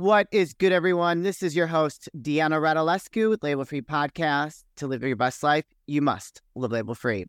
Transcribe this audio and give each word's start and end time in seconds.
What 0.00 0.28
is 0.32 0.54
good, 0.54 0.72
everyone? 0.72 1.24
This 1.24 1.42
is 1.42 1.54
your 1.54 1.66
host, 1.66 2.08
Deanna 2.16 2.58
Radulescu 2.58 3.28
with 3.28 3.42
Label 3.42 3.66
Free 3.66 3.82
Podcast. 3.82 4.64
To 4.76 4.86
live 4.86 5.02
your 5.02 5.14
best 5.14 5.42
life, 5.42 5.66
you 5.86 6.00
must 6.00 6.40
live 6.54 6.72
label 6.72 6.94
free. 6.94 7.26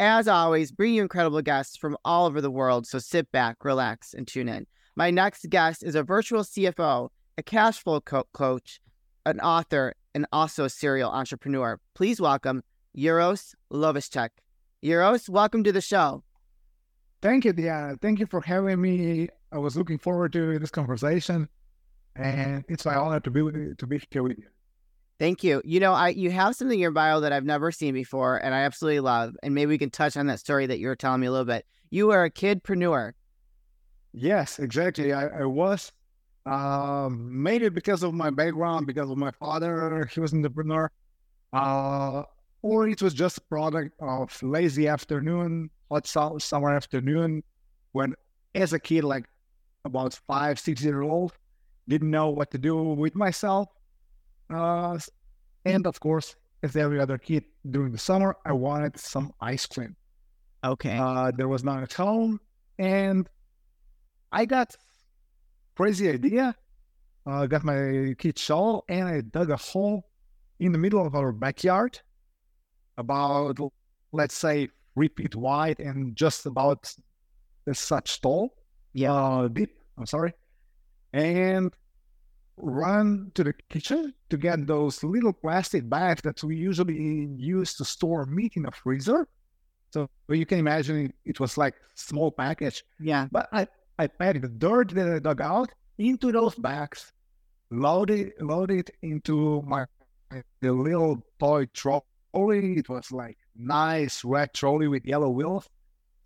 As 0.00 0.26
always, 0.26 0.72
bring 0.72 0.94
you 0.94 1.02
incredible 1.02 1.42
guests 1.42 1.76
from 1.76 1.98
all 2.06 2.24
over 2.24 2.40
the 2.40 2.50
world. 2.50 2.86
So 2.86 2.98
sit 2.98 3.30
back, 3.30 3.62
relax, 3.62 4.14
and 4.14 4.26
tune 4.26 4.48
in. 4.48 4.66
My 4.96 5.10
next 5.10 5.50
guest 5.50 5.82
is 5.82 5.94
a 5.94 6.02
virtual 6.02 6.44
CFO, 6.44 7.10
a 7.36 7.42
cash 7.42 7.82
flow 7.82 8.00
co- 8.00 8.26
coach, 8.32 8.80
an 9.26 9.38
author, 9.40 9.92
and 10.14 10.24
also 10.32 10.64
a 10.64 10.70
serial 10.70 11.10
entrepreneur. 11.10 11.78
Please 11.94 12.22
welcome 12.22 12.62
Uros 12.96 13.54
Loviscek. 13.70 14.30
Uros, 14.82 15.28
welcome 15.28 15.62
to 15.62 15.72
the 15.72 15.82
show. 15.82 16.24
Thank 17.20 17.44
you, 17.44 17.52
Deanna. 17.52 18.00
Thank 18.00 18.18
you 18.18 18.24
for 18.24 18.40
having 18.40 18.80
me. 18.80 19.28
I 19.52 19.58
was 19.58 19.76
looking 19.76 19.98
forward 19.98 20.32
to 20.32 20.58
this 20.58 20.70
conversation, 20.70 21.50
and 22.18 22.64
it's 22.68 22.84
my 22.84 22.96
honor 22.96 23.20
to 23.20 23.30
be 23.30 23.40
to 23.76 23.86
be 23.86 24.02
here 24.10 24.22
with 24.22 24.38
you. 24.38 24.48
Thank 25.18 25.42
you. 25.42 25.62
You 25.64 25.80
know, 25.80 25.92
I 25.92 26.10
you 26.10 26.30
have 26.30 26.54
something 26.54 26.78
in 26.78 26.82
your 26.82 26.90
bio 26.90 27.20
that 27.20 27.32
I've 27.32 27.44
never 27.44 27.72
seen 27.72 27.94
before, 27.94 28.36
and 28.36 28.54
I 28.54 28.60
absolutely 28.60 29.00
love. 29.00 29.36
And 29.42 29.54
maybe 29.54 29.70
we 29.70 29.78
can 29.78 29.90
touch 29.90 30.16
on 30.16 30.26
that 30.26 30.40
story 30.40 30.66
that 30.66 30.78
you 30.78 30.88
were 30.88 30.96
telling 30.96 31.20
me 31.20 31.26
a 31.26 31.30
little 31.30 31.44
bit. 31.44 31.64
You 31.90 32.10
are 32.10 32.24
a 32.24 32.30
kidpreneur. 32.30 33.12
Yes, 34.12 34.58
exactly. 34.58 35.12
I, 35.12 35.26
I 35.26 35.44
was 35.44 35.92
um, 36.46 37.42
maybe 37.42 37.68
because 37.68 38.02
of 38.02 38.14
my 38.14 38.30
background, 38.30 38.86
because 38.86 39.10
of 39.10 39.18
my 39.18 39.30
father, 39.32 40.08
he 40.12 40.20
was 40.20 40.32
an 40.32 40.38
entrepreneur, 40.38 40.90
uh, 41.52 42.22
or 42.62 42.88
it 42.88 43.02
was 43.02 43.14
just 43.14 43.38
a 43.38 43.42
product 43.42 43.94
of 44.00 44.42
lazy 44.42 44.88
afternoon, 44.88 45.70
hot 45.90 46.06
summer 46.06 46.70
afternoon, 46.70 47.42
when 47.92 48.14
as 48.54 48.72
a 48.72 48.78
kid, 48.78 49.04
like 49.04 49.26
about 49.84 50.18
five, 50.26 50.58
six 50.58 50.82
years 50.82 51.04
old, 51.04 51.32
didn't 51.88 52.10
know 52.10 52.28
what 52.28 52.50
to 52.52 52.58
do 52.58 52.76
with 52.76 53.14
myself. 53.14 53.68
Uh, 54.52 54.98
and 55.64 55.86
of 55.86 55.98
course, 56.00 56.36
as 56.62 56.76
every 56.76 57.00
other 57.00 57.18
kid 57.18 57.44
during 57.70 57.92
the 57.92 57.98
summer, 57.98 58.36
I 58.44 58.52
wanted 58.52 58.98
some 58.98 59.32
ice 59.40 59.66
cream. 59.66 59.96
Okay. 60.64 60.96
Uh, 60.96 61.30
there 61.36 61.48
was 61.48 61.64
none 61.64 61.82
at 61.82 61.92
home, 61.92 62.40
and 62.78 63.28
I 64.32 64.44
got 64.44 64.74
crazy 65.76 66.10
idea. 66.10 66.54
I 67.26 67.44
uh, 67.44 67.46
got 67.46 67.62
my 67.62 68.14
kid 68.18 68.38
shovel 68.38 68.84
and 68.88 69.06
I 69.06 69.20
dug 69.20 69.50
a 69.50 69.56
hole 69.56 70.06
in 70.58 70.72
the 70.72 70.78
middle 70.78 71.06
of 71.06 71.14
our 71.14 71.30
backyard, 71.30 72.00
about 72.96 73.58
let's 74.12 74.34
say 74.34 74.68
three 74.94 75.08
feet 75.16 75.36
wide 75.36 75.78
and 75.78 76.16
just 76.16 76.46
about 76.46 76.92
such 77.72 78.20
tall. 78.20 78.54
Yeah, 78.94 79.12
uh, 79.12 79.48
deep. 79.48 79.70
I'm 79.98 80.06
sorry, 80.06 80.32
and 81.12 81.72
run 82.56 83.30
to 83.34 83.44
the 83.44 83.52
kitchen 83.68 84.12
to 84.30 84.36
get 84.36 84.66
those 84.66 85.02
little 85.04 85.32
plastic 85.32 85.88
bags 85.88 86.22
that 86.22 86.42
we 86.42 86.56
usually 86.56 87.28
use 87.36 87.74
to 87.74 87.84
store 87.84 88.26
meat 88.26 88.54
in 88.56 88.66
a 88.66 88.70
freezer. 88.72 89.28
So 89.90 90.08
you 90.28 90.44
can 90.44 90.58
imagine 90.58 91.12
it 91.24 91.40
was 91.40 91.56
like 91.56 91.74
small 91.94 92.30
package. 92.30 92.84
Yeah. 93.00 93.28
But 93.30 93.48
I, 93.52 93.66
I 93.98 94.06
packed 94.06 94.42
the 94.42 94.48
dirt 94.48 94.90
that 94.90 95.08
I 95.08 95.18
dug 95.18 95.40
out 95.40 95.70
into 95.98 96.30
those 96.32 96.54
bags, 96.54 97.12
loaded 97.70 98.32
loaded 98.40 98.90
into 99.02 99.62
my 99.66 99.86
the 100.60 100.72
little 100.72 101.22
toy 101.38 101.66
trolley. 101.66 102.02
It 102.34 102.88
was 102.88 103.10
like 103.10 103.38
nice 103.56 104.24
red 104.24 104.52
trolley 104.52 104.88
with 104.88 105.06
yellow 105.06 105.30
wheels. 105.30 105.68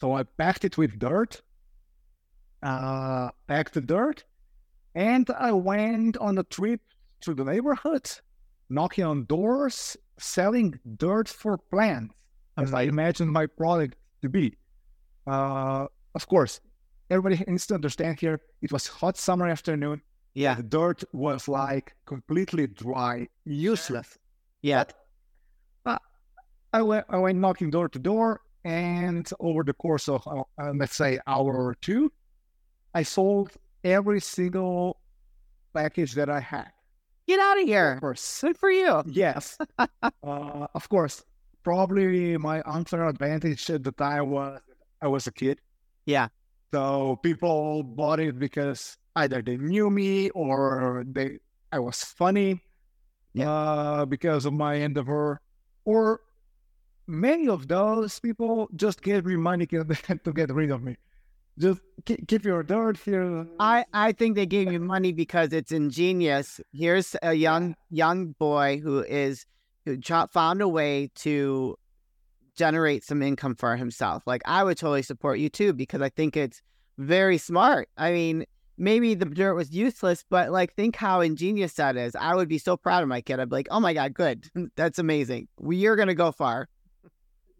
So 0.00 0.14
I 0.14 0.25
packed 0.25 0.64
it 0.64 0.77
with 0.77 0.98
dirt, 0.98 1.41
uh, 2.62 3.30
packed 3.47 3.75
the 3.75 3.80
dirt, 3.80 4.25
and 4.95 5.29
I 5.39 5.53
went 5.53 6.17
on 6.19 6.39
a 6.39 6.43
trip 6.44 6.81
through 7.22 7.34
the 7.34 7.44
neighborhood, 7.44 8.11
knocking 8.69 9.05
on 9.05 9.25
doors, 9.25 9.97
selling 10.19 10.78
dirt 10.97 11.28
for 11.28 11.59
plants, 11.59 12.15
as 12.59 12.75
I 12.75 12.83
imagined 12.83 13.31
my 13.31 13.47
product 13.47 13.97
to 14.22 14.28
be. 14.28 14.56
Uh, 15.27 15.87
of 16.15 16.28
course, 16.28 16.61
everybody 17.11 17.43
needs 17.47 17.66
to 17.69 17.75
understand 17.75 18.21
here, 18.21 18.41
it 18.61 18.72
was 18.72 18.87
hot 18.87 19.16
summer 19.16 19.49
afternoon. 19.49 20.03
Yeah. 20.34 20.55
The 20.55 20.62
dirt 20.62 21.05
was 21.12 21.49
like 21.49 21.95
completely 22.06 22.66
dry, 22.66 23.28
useless. 23.45 24.19
Yeah. 24.62 24.84
But, 25.84 25.95
uh, 25.95 25.99
I 26.72 26.83
went, 26.83 27.06
I 27.09 27.19
went 27.19 27.39
knocking 27.39 27.71
door 27.71 27.89
to 27.89 27.99
door, 27.99 28.41
and 28.65 29.28
over 29.41 29.62
the 29.62 29.75
course 29.75 30.09
of, 30.09 30.27
uh 30.27 30.72
let's 30.75 30.97
say, 30.97 31.19
hour 31.27 31.55
or 31.55 31.75
two, 31.75 32.12
I 32.95 33.03
sold 33.03 33.53
every 33.84 34.20
single 34.20 34.98
package 35.75 36.15
that 36.15 36.28
I 36.28 36.41
had. 36.41 36.70
Get 37.26 37.41
out 37.41 37.60
of 37.60 37.66
here. 37.66 37.93
Of 37.93 38.00
course. 38.00 38.41
Good 38.41 38.59
for 38.59 38.70
you. 38.70 39.03
Yes. 39.06 39.59
uh, 39.78 40.66
of 40.75 40.88
course. 40.88 41.22
Probably 41.62 42.37
my 42.37 42.60
unfair 42.66 43.06
advantage 43.06 43.71
at 43.71 43.84
the 43.84 43.92
time 43.92 44.31
was 44.31 44.60
I 45.00 45.06
was 45.06 45.26
a 45.28 45.32
kid. 45.32 45.60
Yeah. 46.06 46.28
So 46.72 47.21
people 47.22 47.84
bought 47.84 48.19
it 48.19 48.38
because 48.38 48.97
either 49.15 49.42
they 49.42 49.56
knew 49.56 49.88
me 49.91 50.31
or 50.31 51.04
they 51.06 51.38
I 51.71 51.78
was 51.78 52.03
funny 52.03 52.60
yeah. 53.32 53.50
uh, 53.50 54.04
because 54.04 54.44
of 54.44 54.53
my 54.53 54.75
endeavor, 54.75 55.41
or 55.84 56.21
many 57.06 57.48
of 57.48 57.69
those 57.69 58.19
people 58.21 58.69
just 58.76 59.03
gave 59.03 59.25
me 59.25 59.37
money 59.37 59.66
to 59.66 59.84
get 60.34 60.50
rid 60.54 60.71
of 60.71 60.82
me 60.82 60.97
just 61.59 61.81
keep 62.07 62.45
your 62.45 62.63
dirt 62.63 62.97
here. 62.99 63.47
I, 63.61 63.85
I 63.93 64.13
think 64.13 64.37
they 64.37 64.47
gave 64.47 64.73
you 64.73 64.81
money 64.81 65.13
because 65.13 65.53
it's 65.53 65.73
ingenious. 65.73 66.61
Here's 66.73 67.15
a 67.23 67.35
young 67.35 67.77
young 67.91 68.33
boy 68.39 68.81
who 68.83 69.01
is 69.01 69.45
who 69.85 69.99
found 70.33 70.63
a 70.63 70.69
way 70.69 71.11
to 71.17 71.77
generate 72.57 73.05
some 73.05 73.23
income 73.23 73.55
for 73.55 73.77
himself. 73.77 74.23
Like 74.27 74.43
I 74.45 74.65
would 74.65 74.79
totally 74.79 75.03
support 75.03 75.39
you 75.39 75.49
too 75.49 75.73
because 75.73 76.01
I 76.01 76.09
think 76.09 76.37
it's 76.37 76.63
very 76.99 77.39
smart. 77.39 77.89
I 77.97 78.13
mean, 78.13 78.45
maybe 78.79 79.15
the 79.15 79.27
dirt 79.27 79.55
was 79.55 79.73
useless, 79.73 80.25
but 80.29 80.51
like 80.51 80.75
think 80.75 80.97
how 80.97 81.21
ingenious 81.21 81.75
that 81.75 81.97
is. 81.97 82.15
I 82.15 82.34
would 82.34 82.49
be 82.49 82.59
so 82.59 82.77
proud 82.77 83.03
of 83.03 83.09
my 83.09 83.21
kid. 83.21 83.41
I'd 83.41 83.51
be 83.51 83.57
like, 83.57 83.69
oh 83.71 83.81
my 83.81 83.93
god, 83.93 84.15
good, 84.15 84.49
that's 84.77 84.99
amazing. 84.99 85.49
You're 85.67 85.97
gonna 85.97 86.15
go 86.15 86.33
far. 86.33 86.69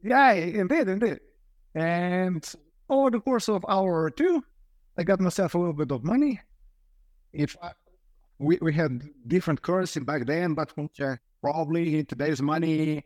Yeah, 0.03 0.33
indeed, 0.33 0.89
indeed. 0.89 1.21
And 1.75 2.45
over 2.93 3.11
the 3.11 3.21
course 3.21 3.49
of 3.49 3.65
hour 3.69 4.05
or 4.05 4.11
two, 4.11 4.45
I 4.99 5.03
got 5.03 5.21
myself 5.21 5.55
a 5.55 5.59
little 5.59 5.73
bit 5.73 5.91
of 5.91 6.05
money. 6.05 6.41
If 7.33 7.57
I, 7.63 7.73
we, 8.39 8.59
we 8.61 8.75
had 8.75 9.03
different 9.27 9.63
currency 9.63 10.01
back 10.01 10.27
then, 10.27 10.55
but 10.55 10.73
uh, 11.01 11.17
probably 11.41 11.99
in 11.99 12.07
today's 12.07 12.43
money, 12.43 13.05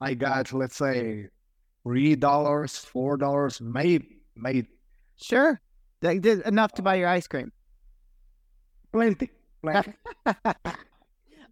I 0.00 0.14
got, 0.14 0.52
let's 0.52 0.76
say, 0.76 1.28
three 1.82 2.14
dollars, 2.16 2.76
four 2.76 3.16
dollars, 3.16 3.60
maybe, 3.60 4.20
maybe. 4.36 4.68
Sure. 5.16 5.60
That 6.02 6.20
did 6.20 6.40
enough 6.40 6.72
to 6.72 6.82
buy 6.82 6.96
your 6.96 7.08
ice 7.08 7.26
cream. 7.26 7.50
Plenty. 8.92 9.30
Plenty. 9.62 9.94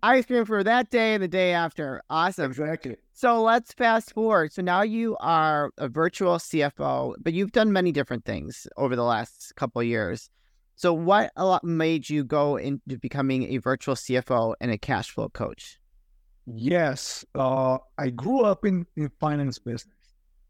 ice 0.03 0.27
cream 0.27 0.45
for 0.45 0.65
that 0.65 0.91
day 0.91 1.15
and 1.15 1.23
the 1.23 1.29
day 1.29 1.53
after. 1.53 2.03
Awesome. 2.11 2.51
Exactly. 2.51 2.97
So 3.13 3.43
let's 3.43 3.73
fast 3.73 4.13
forward. 4.13 4.53
So 4.53 4.63
now 4.63 4.83
you 4.83 5.17
are 5.21 5.71
a 5.79 5.89
virtual 5.89 6.37
CFO, 6.37 7.15
but 7.21 7.33
you've 7.33 7.53
done 7.53 7.73
many 7.73 7.93
different 7.93 8.25
things 8.25 8.67
over 8.77 8.97
the 8.97 9.05
last 9.05 9.55
couple 9.57 9.83
years. 9.83 10.31
So 10.75 10.93
what 10.93 11.31
made 11.63 12.11
you 12.11 12.25
go 12.25 12.57
into 12.57 12.99
becoming 12.99 13.55
a 13.55 13.59
virtual 13.59 13.95
CFO 13.95 14.55
and 14.61 14.71
a 14.71 14.79
cash 14.79 15.11
flow 15.11 15.29
coach? 15.29 15.79
Yes, 16.47 17.25
uh, 17.37 17.79
I 17.99 18.11
grew 18.11 18.41
up 18.43 18.65
in, 18.65 18.87
in 18.97 19.11
finance 19.21 19.59
business. 19.59 19.95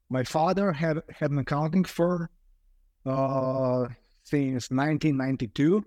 My 0.09 0.25
father 0.25 0.73
had 0.73 1.03
had 1.11 1.31
an 1.31 1.39
accounting 1.39 1.85
firm 1.85 2.29
uh, 3.05 3.89
since 4.23 4.71
1992. 4.71 5.85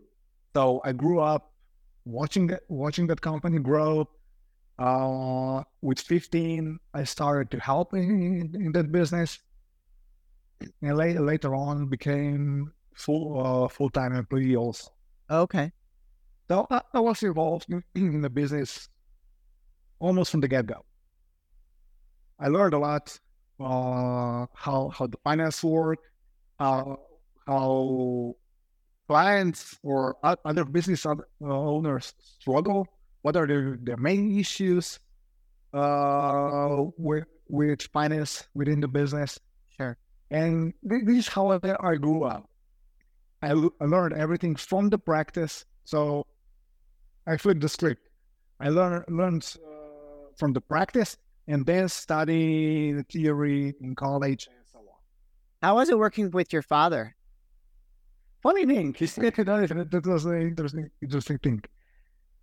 So 0.53 0.81
I 0.83 0.91
grew 0.91 1.21
up 1.21 1.51
watching 2.05 2.47
that 2.47 2.61
watching 2.69 3.07
that 3.07 3.21
company 3.21 3.59
grow. 3.59 4.07
Uh, 4.77 5.63
with 5.81 6.01
15, 6.01 6.77
I 6.93 7.05
started 7.05 7.49
to 7.51 7.59
help 7.61 7.93
in, 7.93 8.51
in 8.53 8.73
that 8.73 8.91
business, 8.91 9.39
and 10.81 10.97
later 10.97 11.21
later 11.21 11.55
on 11.55 11.87
became 11.87 12.73
full 12.93 13.39
uh, 13.39 13.67
full 13.67 13.89
time 13.89 14.13
employee 14.13 14.55
also. 14.55 14.91
Okay. 15.29 15.71
So 16.47 16.67
I, 16.69 16.81
I 16.93 16.99
was 16.99 17.23
involved 17.23 17.67
in, 17.69 17.83
in 17.95 18.21
the 18.21 18.29
business 18.29 18.89
almost 19.99 20.31
from 20.31 20.41
the 20.41 20.47
get 20.47 20.67
go. 20.67 20.85
I 22.39 22.49
learned 22.49 22.73
a 22.73 22.79
lot 22.79 23.17
uh, 23.59 24.45
how 24.53 24.91
how 24.93 25.07
the 25.07 25.17
finance 25.23 25.63
work, 25.63 25.99
how 26.59 26.99
how 27.47 28.35
clients 29.07 29.77
or 29.83 30.17
other 30.23 30.65
business 30.65 31.05
owners 31.41 32.13
struggle? 32.39 32.87
What 33.21 33.35
are 33.35 33.47
their, 33.47 33.77
their 33.81 33.97
main 33.97 34.39
issues 34.39 34.99
uh, 35.73 36.83
with, 36.97 37.25
with 37.47 37.81
finance 37.93 38.47
within 38.53 38.81
the 38.81 38.87
business? 38.87 39.39
Sure. 39.77 39.97
And 40.31 40.73
this 40.83 41.17
is 41.17 41.27
how 41.27 41.59
I 41.79 41.95
grew 41.95 42.23
up. 42.23 42.49
I, 43.41 43.51
I 43.51 43.85
learned 43.85 44.13
everything 44.13 44.55
from 44.55 44.89
the 44.89 44.97
practice. 44.97 45.65
So 45.85 46.25
I 47.27 47.37
flipped 47.37 47.61
the 47.61 47.69
script. 47.69 48.07
I 48.59 48.69
learned 48.69 49.05
learned 49.09 49.55
uh, 49.57 50.29
from 50.37 50.53
the 50.53 50.61
practice 50.61 51.17
and 51.47 51.65
then 51.65 51.89
study 51.89 52.91
the 52.93 53.03
theory 53.03 53.73
in 53.81 53.95
college 53.95 54.47
and 54.47 54.65
so 54.71 54.79
on. 54.79 54.85
How 55.61 55.75
was 55.75 55.89
it 55.89 55.97
working 55.97 56.31
with 56.31 56.53
your 56.53 56.61
father? 56.61 57.14
Funny 58.45 58.63
thing, 58.71 58.93
he 58.93 59.07
said 59.07 59.33
that 59.35 59.87
that 59.89 60.05
was 60.05 60.25
an 60.25 60.39
interesting, 60.49 60.87
interesting 61.01 61.39
thing. 61.39 61.63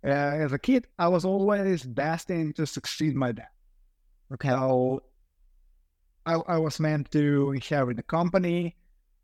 Uh, 0.05 0.09
as 0.45 0.51
a 0.51 0.59
kid, 0.59 0.85
I 0.99 1.07
was 1.07 1.23
always 1.23 1.83
destined 1.83 2.57
to 2.57 2.65
succeed 2.67 3.15
my 3.15 3.31
dad. 3.31 3.47
Okay. 4.33 4.49
So 4.49 5.01
I, 6.25 6.33
I 6.55 6.57
was 6.57 6.75
meant 6.87 7.09
to 7.11 7.53
inherit 7.53 7.95
the 7.95 8.03
company. 8.03 8.75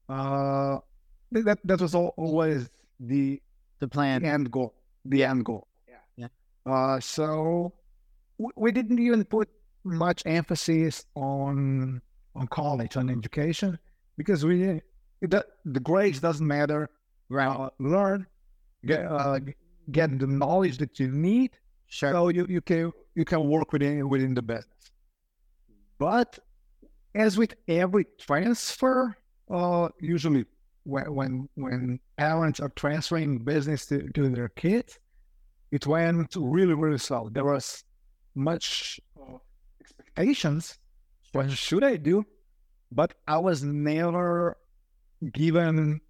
Uh, 0.08 0.78
that 1.34 1.60
that 1.66 1.82
was 1.82 1.94
al- 1.96 2.14
always 2.16 2.70
the 3.12 3.42
The 3.82 3.88
plan. 3.90 4.24
end 4.24 4.50
goal. 4.50 4.74
The 5.04 5.22
end 5.32 5.44
goal. 5.50 5.68
Yeah. 5.94 6.04
Yeah. 6.22 6.32
Uh, 6.74 7.00
so 7.02 7.74
we, 8.38 8.50
we 8.56 8.72
didn't 8.72 9.00
even 9.00 9.26
put 9.26 9.50
much 9.84 10.24
emphasis 10.26 11.06
on 11.16 12.02
on 12.38 12.48
college 12.48 12.96
on 12.96 13.10
education 13.10 13.78
because 14.18 14.46
we 14.46 14.82
do- 15.28 15.44
the 15.66 15.80
grades 15.80 16.20
doesn't 16.20 16.46
matter. 16.46 16.90
Right. 17.30 17.48
Uh, 17.48 17.70
learn, 17.80 18.26
get 18.86 19.06
uh, 19.06 19.40
get 19.92 20.18
the 20.20 20.28
knowledge 20.28 20.78
that 20.80 21.00
you 21.00 21.10
need, 21.12 21.52
Sure. 21.88 22.12
so 22.12 22.30
you, 22.30 22.46
you 22.50 22.62
can 22.62 22.92
you 23.16 23.26
can 23.26 23.48
work 23.48 23.72
within 23.74 24.08
within 24.10 24.34
the 24.34 24.42
business. 24.42 24.92
But 26.00 26.40
as 27.16 27.38
with 27.38 27.54
every 27.68 28.06
transfer, 28.20 29.16
uh, 29.50 29.90
usually 30.00 30.46
when 30.86 31.14
when 31.14 31.50
when 31.56 32.00
parents 32.18 32.60
are 32.60 32.70
transferring 32.70 33.40
business 33.40 33.86
to, 33.88 34.08
to 34.14 34.30
their 34.30 34.50
kids, 34.50 34.98
it 35.72 35.86
went 35.86 36.36
really 36.36 36.74
really 36.74 36.98
slow. 36.98 37.30
There 37.30 37.46
was 37.46 37.84
much 38.36 39.00
uh, 39.22 39.38
expectations. 39.82 40.80
What 41.34 41.52
should 41.52 41.84
I 41.84 41.98
do? 41.98 42.26
But 42.92 43.14
I 43.28 43.38
was 43.38 43.64
never 43.64 44.58
given 45.34 46.02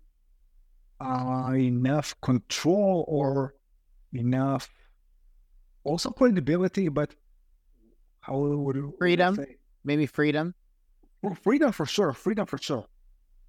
uh, 0.99 1.51
enough 1.55 2.13
control 2.21 3.05
or 3.07 3.55
enough 4.13 4.69
also 5.83 6.11
credibility, 6.11 6.89
but 6.89 7.15
how 8.21 8.37
would 8.37 8.75
you 8.75 8.93
Freedom? 8.99 9.35
say? 9.35 9.57
Maybe 9.83 10.05
freedom. 10.05 10.53
Well, 11.21 11.35
freedom 11.35 11.71
for 11.71 11.85
sure, 11.85 12.13
freedom 12.13 12.45
for 12.45 12.57
sure. 12.57 12.85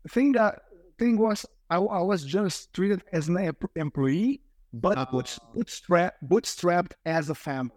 The 0.05 0.09
thing 0.09 0.33
that 0.33 0.63
thing 0.99 1.19
was, 1.19 1.45
I, 1.69 1.77
I 1.77 2.03
was 2.03 2.25
just 2.25 2.73
treated 2.73 3.03
as 3.13 3.29
an 3.29 3.53
employee, 3.77 4.41
but 4.73 5.11
boot, 5.11 5.39
bootstrap, 5.55 6.15
bootstrapped 6.25 6.93
as 7.05 7.31
a 7.31 7.35
family. 7.35 7.73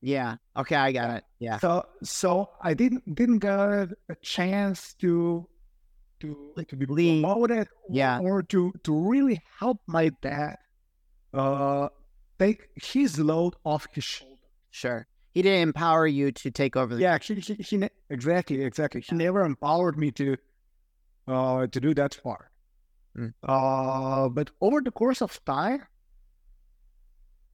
Yeah. 0.00 0.36
Okay, 0.56 0.76
I 0.76 0.92
got 0.92 1.10
it. 1.18 1.24
Yeah. 1.40 1.58
So, 1.58 1.84
so 2.02 2.50
I 2.62 2.74
didn't 2.74 3.14
didn't 3.14 3.40
get 3.40 3.50
a 3.50 3.88
chance 4.22 4.94
to 4.94 5.48
to 6.20 6.54
to 6.68 6.76
be 6.76 6.86
promoted, 6.86 7.68
Yeah. 7.88 8.18
or 8.20 8.42
to 8.44 8.72
to 8.84 8.92
really 9.10 9.40
help 9.58 9.80
my 9.86 10.10
dad 10.22 10.56
uh 11.34 11.88
take 12.38 12.68
his 12.76 13.18
load 13.18 13.54
off 13.64 13.86
his 13.92 14.04
shoulder. 14.04 14.34
Sure. 14.70 15.06
He 15.34 15.42
didn't 15.42 15.62
empower 15.68 16.06
you 16.06 16.32
to 16.32 16.50
take 16.50 16.74
over 16.76 16.94
the 16.94 17.02
Yeah, 17.02 17.18
he, 17.20 17.34
he, 17.34 17.54
he 17.54 17.76
ne- 17.76 17.90
exactly, 18.10 18.62
exactly. 18.62 19.00
He 19.02 19.14
never 19.14 19.44
empowered 19.44 19.98
me 19.98 20.10
to 20.12 20.36
uh 21.26 21.66
to 21.66 21.80
do 21.80 21.94
that 21.94 22.18
part. 22.22 22.50
Mm. 23.16 23.34
Uh, 23.42 24.28
but 24.28 24.50
over 24.60 24.80
the 24.80 24.90
course 24.92 25.20
of 25.22 25.44
time, 25.44 25.82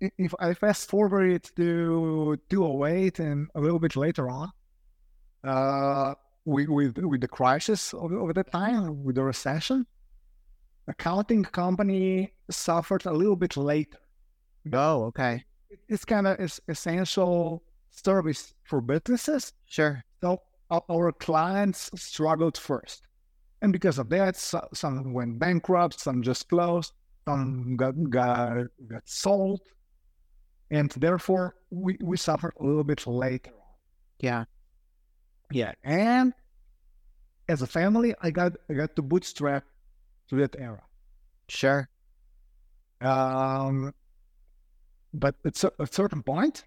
if 0.00 0.34
I 0.38 0.52
fast 0.54 0.88
forward 0.90 1.30
it 1.30 1.50
to 1.56 2.36
208 2.50 3.18
and 3.20 3.48
a 3.54 3.60
little 3.60 3.78
bit 3.78 3.96
later 3.96 4.28
on, 4.28 4.50
uh, 5.42 6.14
with 6.44 6.68
with, 6.68 6.98
with 6.98 7.20
the 7.20 7.28
crisis 7.28 7.92
of, 7.94 8.12
of 8.12 8.34
the 8.34 8.44
time, 8.44 8.84
mm-hmm. 8.84 9.04
with 9.04 9.16
the 9.16 9.22
recession, 9.22 9.86
accounting 10.88 11.44
company 11.44 12.32
suffered 12.50 13.06
a 13.06 13.12
little 13.12 13.36
bit 13.36 13.56
later 13.56 13.98
Oh, 14.72 15.04
okay. 15.04 15.44
it's 15.88 16.04
kind 16.04 16.26
of 16.26 16.40
is 16.40 16.60
essential 16.68 17.62
service 17.90 18.54
for 18.64 18.80
businesses. 18.80 19.52
Sure. 19.66 20.02
So 20.22 20.40
our, 20.70 20.82
our 20.90 21.12
clients 21.12 21.90
struggled 21.96 22.56
first, 22.56 23.06
and 23.60 23.72
because 23.72 23.98
of 23.98 24.08
that, 24.10 24.36
so, 24.36 24.66
some 24.72 25.12
went 25.12 25.38
bankrupt, 25.38 26.00
some 26.00 26.22
just 26.22 26.48
closed, 26.48 26.92
some 27.26 27.76
got 27.76 27.94
got, 28.08 28.66
got 28.88 29.02
sold, 29.04 29.60
and 30.70 30.90
therefore 30.92 31.56
we, 31.70 31.98
we 32.02 32.16
suffered 32.16 32.54
a 32.60 32.64
little 32.64 32.84
bit 32.84 33.06
later 33.06 33.50
on. 33.50 33.76
Yeah. 34.20 34.44
Yeah, 35.54 35.72
and 35.84 36.34
as 37.48 37.62
a 37.62 37.66
family, 37.68 38.12
I 38.20 38.32
got 38.32 38.54
I 38.68 38.74
got 38.74 38.96
to 38.96 39.02
bootstrap 39.02 39.62
to 40.28 40.34
that 40.38 40.56
era. 40.58 40.82
Sure. 41.48 41.88
Um, 43.00 43.94
but 45.12 45.36
at 45.44 45.62
a 45.78 45.86
certain 45.86 46.24
point, 46.24 46.64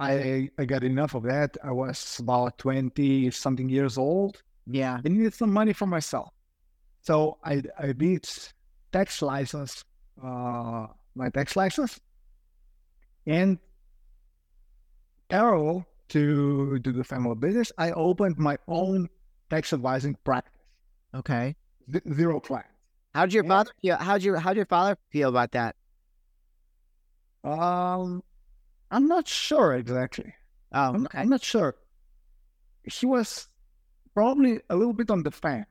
I 0.00 0.48
I 0.58 0.64
got 0.64 0.84
enough 0.84 1.14
of 1.14 1.24
that. 1.24 1.58
I 1.62 1.72
was 1.72 2.18
about 2.18 2.56
twenty 2.56 3.30
something 3.30 3.68
years 3.68 3.98
old. 3.98 4.42
Yeah. 4.66 5.00
I 5.04 5.08
needed 5.10 5.34
some 5.34 5.52
money 5.52 5.74
for 5.74 5.86
myself, 5.86 6.32
so 7.02 7.36
I 7.44 7.62
I 7.78 7.92
did 7.92 8.26
tax 8.90 9.20
license, 9.20 9.84
uh, 10.24 10.86
my 11.14 11.28
tax 11.28 11.56
license, 11.56 12.00
and 13.26 13.58
parallel 15.28 15.86
to 16.14 16.78
do 16.78 16.92
the 16.92 17.04
family 17.04 17.34
business, 17.34 17.70
I 17.78 17.90
opened 17.92 18.38
my 18.38 18.56
own 18.68 19.08
tax 19.50 19.72
advising 19.72 20.16
practice. 20.24 20.52
Okay. 21.14 21.54
Z- 21.92 22.00
zero 22.14 22.40
clients. 22.40 22.70
How'd 23.14 23.32
your 23.32 23.44
Yeah. 23.44 23.48
father 23.50 23.70
feel? 23.82 23.96
How'd 23.96 24.22
your 24.22 24.36
how'd 24.38 24.56
your 24.56 24.66
father 24.66 24.96
feel 25.10 25.28
about 25.28 25.52
that? 25.52 25.76
Um, 27.44 28.22
I'm 28.90 29.06
not 29.06 29.28
sure 29.28 29.74
exactly. 29.74 30.34
Oh, 30.72 30.94
I'm, 30.94 31.04
okay. 31.06 31.18
I'm 31.20 31.28
not 31.28 31.42
sure. 31.42 31.74
He 32.84 33.06
was 33.06 33.48
probably 34.14 34.60
a 34.70 34.76
little 34.76 34.92
bit 34.92 35.10
on 35.10 35.22
the 35.22 35.30
fence, 35.30 35.66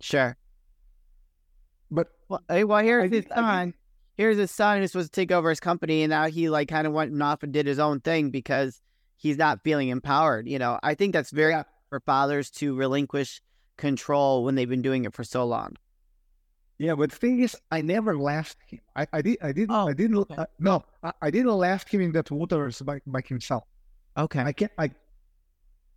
Sure. 0.00 0.36
but 1.90 2.08
Well, 2.28 2.42
hey, 2.48 2.64
well 2.64 2.82
here's 2.82 3.10
I 3.10 3.14
his 3.14 3.26
I 3.30 3.34
son. 3.36 3.74
Here's 4.16 4.36
his 4.36 4.50
son 4.50 4.80
who's 4.80 4.92
supposed 4.92 5.12
to 5.12 5.20
take 5.20 5.32
over 5.32 5.48
his 5.48 5.60
company, 5.60 6.02
and 6.02 6.10
now 6.10 6.26
he 6.26 6.50
like 6.50 6.68
kind 6.68 6.86
of 6.86 6.92
went 6.92 7.20
off 7.22 7.42
and 7.42 7.52
did 7.52 7.66
his 7.66 7.78
own 7.78 8.00
thing 8.00 8.30
because 8.30 8.80
he's 9.22 9.38
not 9.38 9.62
feeling 9.64 9.88
empowered. 9.88 10.44
You 10.48 10.58
know, 10.58 10.78
I 10.82 10.92
think 10.98 11.12
that's 11.14 11.30
very 11.30 11.52
Yeah. 11.52 11.64
for 11.90 12.00
fathers 12.00 12.50
to 12.58 12.74
relinquish 12.74 13.40
control 13.78 14.44
when 14.44 14.54
they've 14.56 14.68
been 14.76 14.82
doing 14.82 15.04
it 15.06 15.14
for 15.14 15.24
so 15.24 15.44
long. 15.46 15.70
yeah. 16.78 16.94
But 17.00 17.10
the 17.12 17.16
thing 17.24 17.36
is, 17.46 17.56
I 17.70 17.78
never 17.94 18.12
left 18.18 18.56
him. 18.68 18.80
I, 19.00 19.06
I 19.12 19.20
did. 19.22 19.38
I 19.48 19.52
didn't. 19.52 19.74
Oh, 19.78 19.88
I 19.88 19.94
didn't. 19.94 20.16
okay. 20.24 20.34
Uh, 20.42 20.46
no, 20.58 20.84
I, 21.02 21.12
I 21.26 21.30
didn't 21.30 21.56
left 21.68 21.86
him 21.92 22.00
in 22.06 22.12
that 22.12 22.30
waters 22.30 22.82
by, 22.82 23.00
by 23.06 23.20
himself. 23.32 23.64
Okay. 24.24 24.40
I 24.50 24.52
kept. 24.52 24.74
I, 24.78 24.90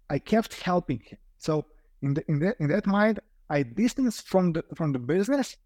I 0.09 0.19
kept 0.19 0.51
helping 0.61 0.99
him. 0.99 1.17
So 1.37 1.65
in 2.01 2.13
the, 2.15 2.23
in 2.31 2.39
that 2.39 2.55
in 2.59 2.67
that 2.69 2.85
mind, 2.85 3.19
I 3.49 3.63
distanced 3.63 4.27
from 4.27 4.53
the 4.53 4.63
from 4.77 4.91
the 4.93 4.99
business 4.99 5.57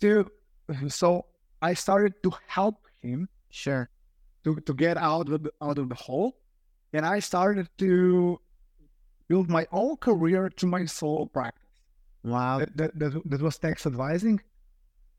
to. 0.00 0.30
So 0.88 1.26
I 1.62 1.74
started 1.74 2.14
to 2.24 2.30
help 2.48 2.76
him 3.02 3.28
Sure. 3.50 3.88
to, 4.44 4.56
to 4.66 4.74
get 4.74 4.96
out 4.96 5.28
of 5.30 5.42
the, 5.44 5.52
out 5.62 5.78
of 5.78 5.88
the 5.88 5.94
hole, 5.94 6.36
and 6.96 7.04
I 7.04 7.18
started 7.20 7.68
to 7.78 8.40
build 9.28 9.50
my 9.50 9.66
own 9.72 9.96
career 9.98 10.48
to 10.60 10.66
my 10.66 10.84
solo 10.86 11.26
practice. 11.26 11.62
Wow. 12.24 12.58
That, 12.60 12.76
that, 12.76 12.98
that, 12.98 13.22
that 13.30 13.42
was 13.42 13.58
tax 13.58 13.86
advising, 13.86 14.40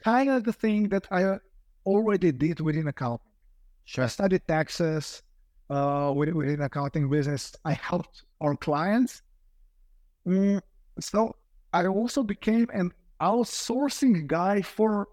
kind 0.03 0.29
of 0.29 0.43
the 0.43 0.53
thing 0.53 0.89
that 0.89 1.07
I 1.11 1.37
already 1.85 2.31
did 2.31 2.59
within 2.59 2.87
accounting. 2.87 3.25
I 3.29 3.85
Sure. 3.85 4.07
studied 4.09 4.43
taxes 4.47 5.23
uh, 5.69 6.11
within, 6.15 6.35
within 6.35 6.61
accounting 6.61 7.09
business. 7.09 7.55
I 7.63 7.73
helped 7.73 8.23
our 8.41 8.55
clients. 8.55 9.21
Mm, 10.27 10.61
so 10.99 11.35
I 11.73 11.85
also 11.87 12.23
became 12.23 12.67
an 12.73 12.91
outsourcing 13.21 14.27
guy 14.27 14.61
for 14.61 15.07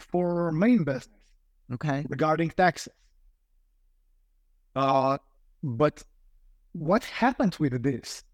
for 0.00 0.52
main 0.52 0.84
business 0.84 1.08
Okay. 1.74 2.04
regarding 2.08 2.50
taxes. 2.50 2.92
Uh, 4.74 5.18
but 5.62 6.02
what 6.72 7.04
happened 7.04 7.56
with 7.58 7.82
this? 7.82 8.24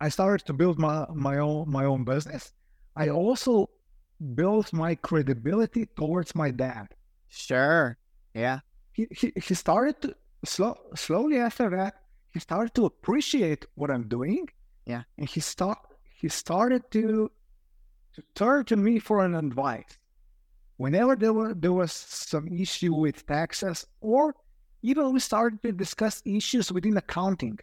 I 0.00 0.08
started 0.08 0.46
to 0.46 0.52
build 0.52 0.78
my, 0.78 1.06
my 1.14 1.38
own 1.38 1.70
my 1.70 1.84
own 1.84 2.04
business. 2.04 2.52
I 2.96 3.08
also 3.08 3.70
built 4.34 4.72
my 4.72 4.94
credibility 4.94 5.86
towards 5.96 6.34
my 6.34 6.50
dad. 6.50 6.88
Sure. 7.28 7.96
Yeah. 8.34 8.60
He 8.92 9.06
he, 9.10 9.32
he 9.36 9.54
started 9.54 10.00
to 10.02 10.16
slow, 10.44 10.76
slowly 10.94 11.38
after 11.38 11.70
that. 11.70 11.94
He 12.32 12.40
started 12.40 12.74
to 12.74 12.86
appreciate 12.86 13.66
what 13.74 13.90
I'm 13.90 14.08
doing. 14.08 14.48
Yeah. 14.86 15.04
and 15.16 15.28
he 15.28 15.40
start 15.40 15.78
he 16.20 16.28
started 16.28 16.90
to 16.90 17.30
to 18.14 18.22
turn 18.34 18.64
to 18.66 18.76
me 18.76 18.98
for 18.98 19.24
an 19.24 19.34
advice 19.34 19.98
whenever 20.76 21.14
there 21.14 21.32
was 21.32 21.54
there 21.56 21.72
was 21.72 21.92
some 21.92 22.48
issue 22.48 22.94
with 22.94 23.24
taxes, 23.26 23.86
or 24.00 24.34
even 24.82 25.12
we 25.12 25.20
started 25.20 25.62
to 25.62 25.72
discuss 25.72 26.22
issues 26.24 26.72
within 26.72 26.96
accounting, 26.96 27.58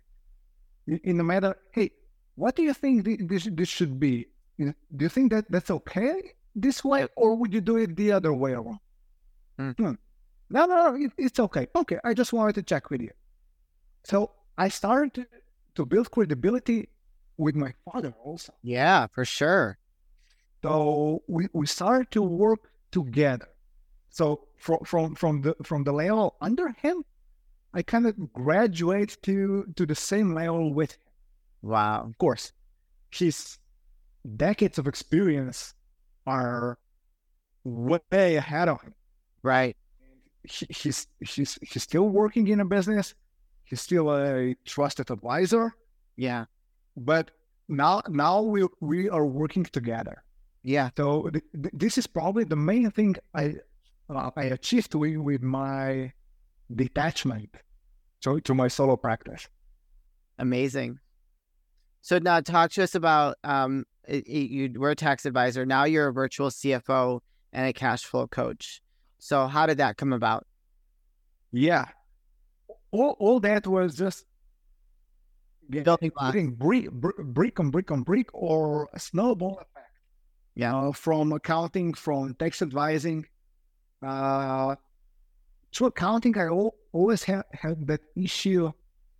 in, 0.88 1.18
the 1.18 1.24
matter, 1.24 1.56
hey, 1.72 1.92
what 2.36 2.56
do 2.56 2.64
you 2.64 2.74
think 2.74 3.06
this 3.30 3.48
this 3.52 3.70
should 3.70 4.00
be? 4.00 4.28
Do 4.58 4.74
you 5.00 5.10
think 5.10 5.32
that 5.32 5.46
that's 5.50 5.70
okay 5.70 6.34
this 6.56 6.84
way, 6.84 7.08
or 7.16 7.36
would 7.36 7.54
you 7.54 7.62
do 7.62 7.78
it 7.78 7.96
the 7.96 8.12
other 8.12 8.34
way 8.34 8.54
around? 8.54 8.80
Hmm. 9.58 9.72
Hmm. 9.72 9.94
No, 10.50 10.66
no, 10.66 10.76
no, 10.92 10.96
it, 10.96 11.12
it's 11.18 11.40
okay. 11.40 11.68
Okay, 11.76 12.00
I 12.04 12.14
just 12.14 12.34
wanted 12.34 12.56
to 12.56 12.64
check 12.64 12.90
with 12.90 13.02
you. 13.02 13.12
So 14.04 14.32
I 14.58 14.70
started 14.70 15.14
to, 15.16 15.28
to 15.76 15.86
build 15.86 16.10
credibility 16.10 16.90
with 17.38 17.56
my 17.56 17.74
father 17.86 18.14
also. 18.24 18.54
Yeah, 18.64 19.08
for 19.08 19.26
sure. 19.26 19.78
So 20.64 21.22
we, 21.28 21.48
we 21.54 21.68
started 21.68 22.10
to 22.12 22.22
work 22.22 22.72
together. 22.92 23.48
So 24.10 24.48
from 24.58 24.80
from 24.86 25.16
from 25.16 25.42
the 25.42 25.56
from 25.64 25.84
the 25.84 25.92
level 25.94 26.36
under 26.42 26.70
him, 26.70 27.04
I 27.74 27.82
kind 27.84 28.08
of 28.08 28.34
graduate 28.34 29.18
to 29.24 29.66
to 29.76 29.86
the 29.86 29.96
same 29.96 30.34
level 30.34 30.74
with 30.74 30.94
him. 30.94 31.00
Wow. 31.62 32.06
Of 32.10 32.18
course, 32.18 32.52
his 33.12 33.58
decades 34.36 34.78
of 34.78 34.88
experience 34.88 35.74
are 36.26 36.78
way 37.64 38.36
ahead 38.36 38.70
of 38.70 38.82
him. 38.82 38.94
Right. 39.44 39.76
He, 40.44 40.66
he's 40.70 41.08
he's 41.20 41.60
he's 41.62 41.84
still 41.84 42.10
working 42.10 42.48
in 42.48 42.60
a 42.60 42.66
business. 42.66 43.14
He's 43.66 43.82
still 43.82 44.10
a 44.12 44.56
trusted 44.66 45.12
advisor. 45.12 45.74
Yeah. 46.18 46.46
But 46.98 47.32
now 47.68 48.02
now 48.10 48.42
we 48.42 48.66
we 48.82 49.10
are 49.10 49.26
working 49.26 49.66
together. 49.66 50.24
Yeah. 50.64 50.90
So 50.98 51.30
th- 51.30 51.44
th- 51.54 51.74
this 51.74 51.98
is 51.98 52.08
probably 52.08 52.44
the 52.44 52.56
main 52.56 52.90
thing 52.92 53.16
I 53.34 53.56
uh, 54.10 54.32
I 54.36 54.44
achieved 54.44 54.96
with, 54.96 55.18
with 55.18 55.42
my 55.42 56.14
detachment 56.74 57.50
to, 58.22 58.40
to 58.42 58.54
my 58.54 58.68
solo 58.68 58.96
practice. 58.96 59.48
Amazing. 60.38 61.00
So 62.02 62.18
now 62.18 62.40
talk 62.42 62.72
to 62.72 62.84
us 62.84 62.96
about 62.96 63.36
um 63.44 63.86
you 64.08 64.74
were 64.80 64.92
a 64.92 64.96
tax 64.96 65.26
advisor. 65.26 65.66
Now 65.66 65.84
you're 65.84 66.08
a 66.08 66.14
virtual 66.14 66.50
CFO 66.50 67.20
and 67.54 67.68
a 67.68 67.74
cash 67.74 68.04
flow 68.06 68.26
coach. 68.28 68.82
So 69.20 69.48
how 69.48 69.66
did 69.66 69.78
that 69.78 69.98
come 69.98 70.14
about? 70.14 70.48
Yeah, 71.52 71.86
all, 72.92 73.16
all 73.20 73.40
that 73.42 73.68
was 73.68 73.96
just 73.96 74.26
Building 75.70 76.12
blocks. 76.16 76.32
putting 76.32 76.56
brick, 76.56 76.90
brick, 76.92 77.18
brick 77.18 77.60
on 77.60 77.70
brick 77.70 77.92
on 77.92 78.02
brick 78.02 78.30
or 78.34 78.90
a 78.94 79.00
snowball 79.00 79.58
effect. 79.58 79.92
Yeah. 80.56 80.76
Uh, 80.76 80.92
from 80.92 81.32
accounting, 81.32 81.94
from 81.94 82.34
tax 82.36 82.62
advising. 82.64 83.26
Uh, 84.02 84.76
through 85.74 85.88
accounting, 85.88 86.38
I 86.38 86.46
al- 86.46 86.76
always 86.94 87.24
have 87.24 87.46
had 87.52 87.86
that 87.88 88.02
issue 88.16 88.72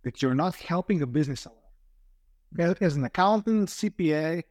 that 0.02 0.22
you're 0.22 0.34
not 0.34 0.56
helping 0.56 1.02
a 1.02 1.06
business 1.06 1.46
owner. 1.46 1.56
As- 2.70 2.76
As 2.80 2.96
an 2.96 3.04
accountant, 3.04 3.68
CPA, 3.68 4.42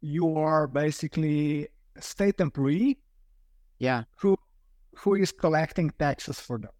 you 0.00 0.36
are 0.36 0.66
basically 0.66 1.68
a 1.96 2.02
state 2.02 2.40
employee 2.40 2.98
Yeah. 3.78 4.04
who 4.18 4.36
who 4.96 5.16
is 5.16 5.32
collecting 5.32 5.90
taxes 5.98 6.38
for 6.38 6.58
them. 6.58 6.70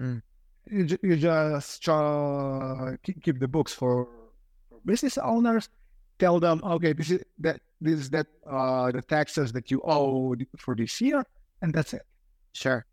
Mm. 0.00 0.22
You, 0.70 0.98
you 1.02 1.16
just 1.16 1.86
uh, 1.88 2.92
keep, 3.02 3.22
keep 3.22 3.38
the 3.40 3.48
books 3.48 3.74
for, 3.74 4.08
for 4.70 4.78
business 4.86 5.18
owners. 5.18 5.68
Tell 6.18 6.40
them, 6.40 6.60
okay, 6.64 6.94
this 6.94 7.10
is 7.10 7.22
that 7.40 7.60
this 7.80 8.00
is 8.00 8.10
that 8.10 8.26
uh, 8.46 8.90
the 8.90 9.02
taxes 9.02 9.52
that 9.52 9.70
you 9.70 9.82
owe 9.84 10.34
for 10.56 10.74
this 10.74 10.98
year, 11.00 11.22
and 11.60 11.74
that's 11.74 11.92
it. 11.92 12.02
Sure. 12.58 12.84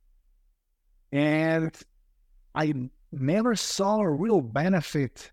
And 1.12 1.75
I 2.53 2.89
never 3.12 3.55
saw 3.55 4.00
a 4.00 4.10
real 4.10 4.41
benefit 4.41 5.31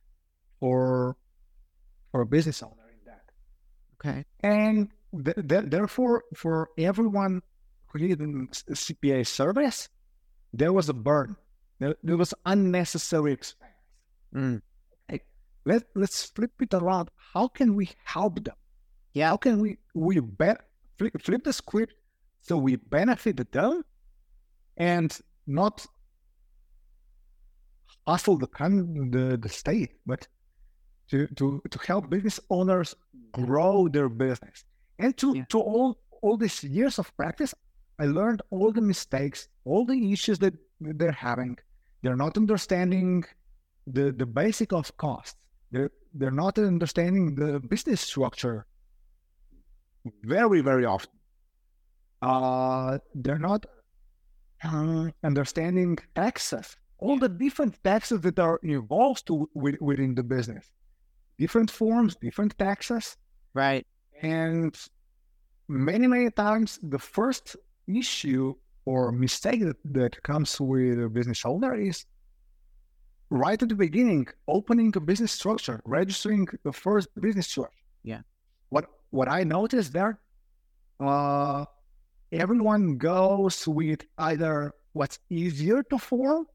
for 0.59 1.17
for 2.11 2.23
a 2.23 2.27
business 2.27 2.63
owner 2.63 2.89
in 2.89 3.01
that. 3.05 3.25
Okay. 3.95 4.25
And 4.41 4.89
th- 5.13 5.37
th- 5.49 5.67
therefore, 5.67 6.25
for 6.35 6.71
everyone 6.79 7.43
who 7.89 7.99
needed 7.99 8.21
a 8.21 8.73
CPA 8.73 9.27
service, 9.27 9.89
there 10.55 10.73
was 10.73 10.89
a 10.89 10.95
burn. 10.95 11.37
There, 11.79 11.97
there 12.03 12.17
was 12.17 12.33
unnecessary 12.47 13.33
expense. 13.33 13.73
Mm. 14.35 14.63
Let, 15.65 15.85
let's 15.95 16.25
flip 16.25 16.51
it 16.61 16.75
around. 16.75 17.11
How 17.35 17.49
can 17.49 17.77
we 17.77 17.91
help 18.05 18.43
them? 18.43 18.57
Yeah. 19.13 19.29
How 19.29 19.37
can 19.37 19.61
we 19.61 19.77
we 19.95 20.21
be- 20.21 20.63
flip, 20.97 21.21
flip 21.23 21.45
the 21.45 21.53
script 21.53 21.95
so 22.41 22.57
we 22.57 22.77
benefit 22.77 23.37
them 23.53 23.85
and 24.91 25.11
not 25.47 25.87
hustle 28.07 28.37
the 28.39 28.49
the, 29.17 29.25
the 29.45 29.49
state, 29.49 29.91
but 30.11 30.21
to, 31.11 31.27
to 31.39 31.47
to 31.75 31.79
help 31.91 32.03
business 32.15 32.39
owners 32.57 32.91
grow 33.33 33.89
their 33.89 34.09
business. 34.09 34.65
And 35.03 35.17
to 35.21 35.27
Yeah. 35.37 35.45
to 35.53 35.59
all 35.73 35.89
all 36.25 36.37
these 36.45 36.59
years 36.79 36.99
of 36.99 37.07
practice, 37.17 37.53
I 38.03 38.07
learned 38.19 38.41
all 38.51 38.71
the 38.79 38.85
mistakes, 38.93 39.49
all 39.65 39.85
the 39.93 39.99
issues 40.15 40.39
that 40.45 40.55
they're 40.99 41.21
having. 41.31 41.53
They're 42.03 42.23
not 42.27 42.37
understanding 42.37 43.25
the 43.97 44.05
the 44.21 44.27
basic 44.27 44.73
of 44.73 44.87
costs. 44.97 45.39
They're 45.73 45.91
they're 46.19 46.39
not 46.45 46.55
understanding 46.59 47.25
the 47.43 47.61
business 47.73 48.01
structure 48.13 48.59
very 50.37 50.61
very 50.71 50.85
often. 50.95 51.15
Uh, 52.31 52.99
they're 53.25 53.45
not 53.51 53.61
uh, 54.65 55.09
understanding 55.25 55.99
taxes, 56.15 56.77
all 56.99 57.19
the 57.19 57.29
different 57.29 57.83
taxes 57.85 58.21
that 58.23 58.39
are 58.39 58.59
involved 58.63 59.27
to, 59.27 59.49
with, 59.55 59.77
within 59.81 60.15
the 60.15 60.23
business, 60.23 60.71
different 61.39 61.71
forms, 61.71 62.17
different 62.17 62.57
taxes, 62.59 63.17
Right. 63.55 63.87
and 64.23 64.75
many 65.69 66.07
many 66.07 66.31
times 66.31 66.79
the 66.83 66.99
first 66.99 67.57
issue 67.87 68.55
or 68.85 69.13
mistake 69.13 69.61
that, 69.61 69.77
that 69.85 70.23
comes 70.23 70.61
with 70.61 71.03
a 71.03 71.09
business 71.09 71.45
owner 71.45 71.75
is 71.75 72.05
right 73.31 73.63
at 73.63 73.69
the 73.69 73.75
beginning 73.75 74.27
opening 74.49 74.93
a 74.97 75.01
business 75.01 75.33
structure 75.33 75.81
registering 75.85 76.47
the 76.65 76.73
first 76.73 77.09
business 77.21 77.47
structure. 77.49 77.79
Yeah. 78.05 78.21
what 78.71 78.87
what 79.11 79.29
i 79.29 79.45
noticed 79.45 79.93
there 79.93 80.19
uh 81.01 81.65
everyone 82.33 82.97
goes 82.99 83.67
with 83.69 84.01
either 84.19 84.73
what's 84.93 85.19
easier 85.31 85.83
to 85.85 85.99
form 85.99 86.47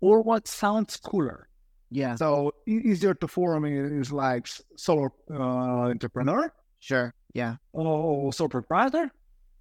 or 0.00 0.22
what 0.22 0.46
sounds 0.48 0.96
cooler 0.96 1.48
Yeah. 1.90 2.14
so 2.16 2.52
easier 2.66 3.14
to 3.14 3.28
form 3.28 3.64
is 3.64 4.12
like 4.12 4.46
solo 4.76 5.08
uh, 5.30 5.88
entrepreneur 5.90 6.52
Sure. 6.80 7.12
Yeah. 7.34 7.56
or 7.72 8.32
sole 8.32 8.48
proprietor, 8.48 9.10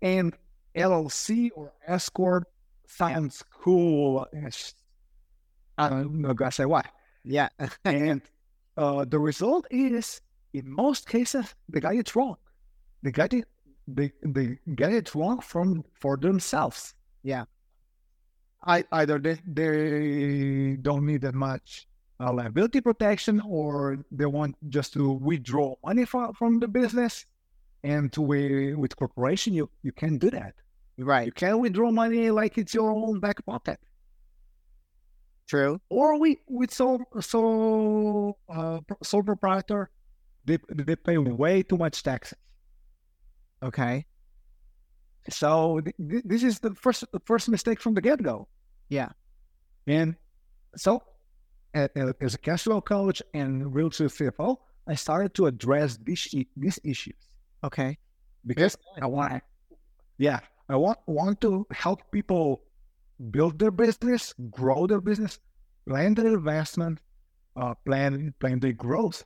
and 0.03 0.33
LLC 0.75 1.49
or 1.55 1.73
S 1.87 2.09
corp 2.09 2.43
sounds 2.87 3.43
cool. 3.63 4.27
as- 4.45 4.75
I 5.79 5.89
don't 5.89 6.21
know, 6.21 6.33
gonna 6.33 6.51
say 6.51 6.65
why. 6.65 6.83
Yeah. 7.23 7.49
And 7.85 8.21
uh, 8.77 9.05
the 9.05 9.19
result 9.19 9.65
is, 9.71 10.21
in 10.53 10.69
most 10.69 11.07
cases, 11.09 11.53
the 11.69 11.81
guy 11.81 11.93
is 11.93 12.15
wrong. 12.15 12.37
The 13.03 13.11
guy 13.11 13.27
it. 13.31 13.45
They 13.87 14.11
they 14.21 14.59
get 14.75 14.91
it 14.93 15.15
wrong 15.15 15.39
from 15.39 15.83
for 15.99 16.17
themselves. 16.17 16.93
Yeah. 17.23 17.45
I 18.63 18.83
either 18.91 19.19
they, 19.19 19.37
they 19.47 20.77
don't 20.81 21.05
need 21.05 21.21
that 21.21 21.35
much 21.35 21.87
uh, 22.19 22.33
liability 22.33 22.81
protection, 22.81 23.41
or 23.47 23.99
they 24.11 24.25
want 24.25 24.55
just 24.69 24.93
to 24.93 25.11
withdraw 25.11 25.75
money 25.85 26.05
from 26.05 26.33
from 26.33 26.59
the 26.59 26.67
business. 26.67 27.25
And 27.83 28.11
to 28.13 28.21
with, 28.21 28.75
with 28.75 28.95
corporation, 28.97 29.53
you 29.53 29.69
you 29.83 29.91
can't 29.93 30.19
do 30.19 30.29
that. 30.31 30.55
right. 30.97 31.27
You 31.27 31.31
can't 31.31 31.59
withdraw 31.59 31.91
money 31.91 32.31
like 32.31 32.57
it's 32.57 32.73
your 32.73 32.91
own 32.91 33.19
back 33.19 33.45
pocket. 33.45 33.79
True. 35.47 35.79
Or 35.89 36.19
we 36.19 36.39
with 36.47 36.73
sole 36.73 37.01
sole 37.21 38.37
uh, 38.49 38.79
sole 39.03 39.23
proprietor, 39.23 39.89
they 40.43 40.57
they 40.69 40.95
pay 40.95 41.17
way 41.17 41.63
too 41.63 41.77
much 41.77 42.03
taxes. 42.03 42.37
Okay. 43.63 44.05
So 45.29 45.81
th- 45.81 45.95
th- 46.09 46.23
this 46.25 46.43
is 46.43 46.59
the 46.59 46.73
first 46.75 47.03
the 47.11 47.19
first 47.25 47.49
mistake 47.49 47.81
from 47.81 47.93
the 47.93 48.01
get 48.01 48.23
go. 48.23 48.47
Yeah. 48.89 49.09
And 49.87 50.15
so, 50.75 51.01
as 51.73 52.33
a 52.33 52.37
cash 52.37 52.63
flow 52.63 52.81
coach 52.81 53.21
and 53.33 53.73
real 53.73 53.87
estate 53.87 54.09
CFO, 54.11 54.57
I 54.87 54.95
started 54.95 55.33
to 55.35 55.47
address 55.47 55.97
these 56.03 56.33
these 56.55 56.79
issues 56.83 57.15
Okay. 57.63 57.97
because 58.45 58.77
I 59.01 59.07
want, 59.07 59.43
yeah, 60.17 60.39
I 60.69 60.75
want 60.75 60.99
want 61.07 61.41
to 61.41 61.65
help 61.71 62.11
people 62.11 62.63
build 63.31 63.59
their 63.59 63.71
business, 63.71 64.33
grow 64.51 64.87
their 64.87 65.01
business, 65.01 65.39
plan 65.87 66.13
their 66.13 66.33
investment, 66.35 66.99
uh, 67.55 67.73
plan 67.85 68.33
plan 68.39 68.59
their 68.59 68.73
growth. 68.73 69.25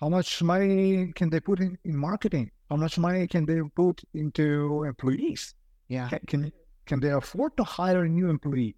How, 0.00 0.08
much 0.08 0.42
money 0.42 1.12
can 1.14 1.30
they 1.30 1.40
put 1.40 1.60
in, 1.60 1.78
in 1.84 1.96
marketing? 1.96 2.50
How 2.70 2.76
much 2.76 2.98
money 2.98 3.26
can 3.26 3.46
they 3.46 3.60
put 3.74 4.02
into 4.14 4.84
employees? 4.84 5.54
Yeah. 5.88 6.08
Can, 6.08 6.20
can 6.26 6.52
can 6.86 7.00
they 7.00 7.10
afford 7.10 7.56
to 7.56 7.64
hire 7.64 8.04
a 8.04 8.08
new 8.08 8.30
employee? 8.30 8.76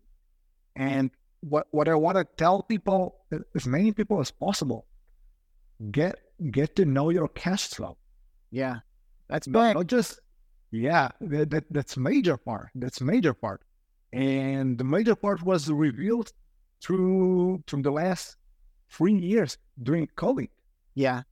And 0.76 1.10
what 1.40 1.66
what 1.70 1.88
I 1.88 1.94
want 1.94 2.16
to 2.16 2.24
tell 2.36 2.62
people, 2.62 3.16
as 3.54 3.66
many 3.66 3.92
people 3.92 4.20
as 4.20 4.30
possible, 4.30 4.86
get 5.90 6.16
get 6.50 6.76
to 6.76 6.84
know 6.84 7.10
your 7.10 7.28
cash 7.28 7.68
flow. 7.68 7.96
Yeah. 8.50 8.80
That's 9.28 9.46
Not, 9.46 9.68
big. 9.68 9.76
not 9.76 9.86
just 9.86 10.20
yeah, 10.70 11.10
that, 11.20 11.50
that 11.50 11.64
that's 11.70 11.96
major 11.96 12.36
part. 12.36 12.68
That's 12.74 13.00
major 13.00 13.34
part. 13.34 13.62
And 14.12 14.78
the 14.78 14.84
major 14.84 15.14
part 15.14 15.42
was 15.42 15.70
revealed 15.70 16.32
through 16.82 17.62
through 17.66 17.82
the 17.82 17.90
last 17.90 18.36
three 18.90 19.14
years 19.14 19.58
during 19.82 20.06
COVID. 20.16 20.48
Yeah. 20.98 21.22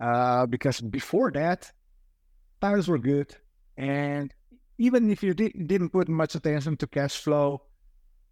Uh, 0.00 0.46
because 0.46 0.80
before 0.80 1.30
that, 1.32 1.70
times 2.62 2.88
were 2.88 2.96
good, 2.98 3.36
and 3.76 4.32
even 4.78 5.10
if 5.10 5.22
you 5.22 5.34
di- 5.34 5.52
didn't 5.66 5.90
put 5.90 6.08
much 6.08 6.34
attention 6.34 6.74
to 6.78 6.86
cash 6.86 7.18
flow, 7.20 7.60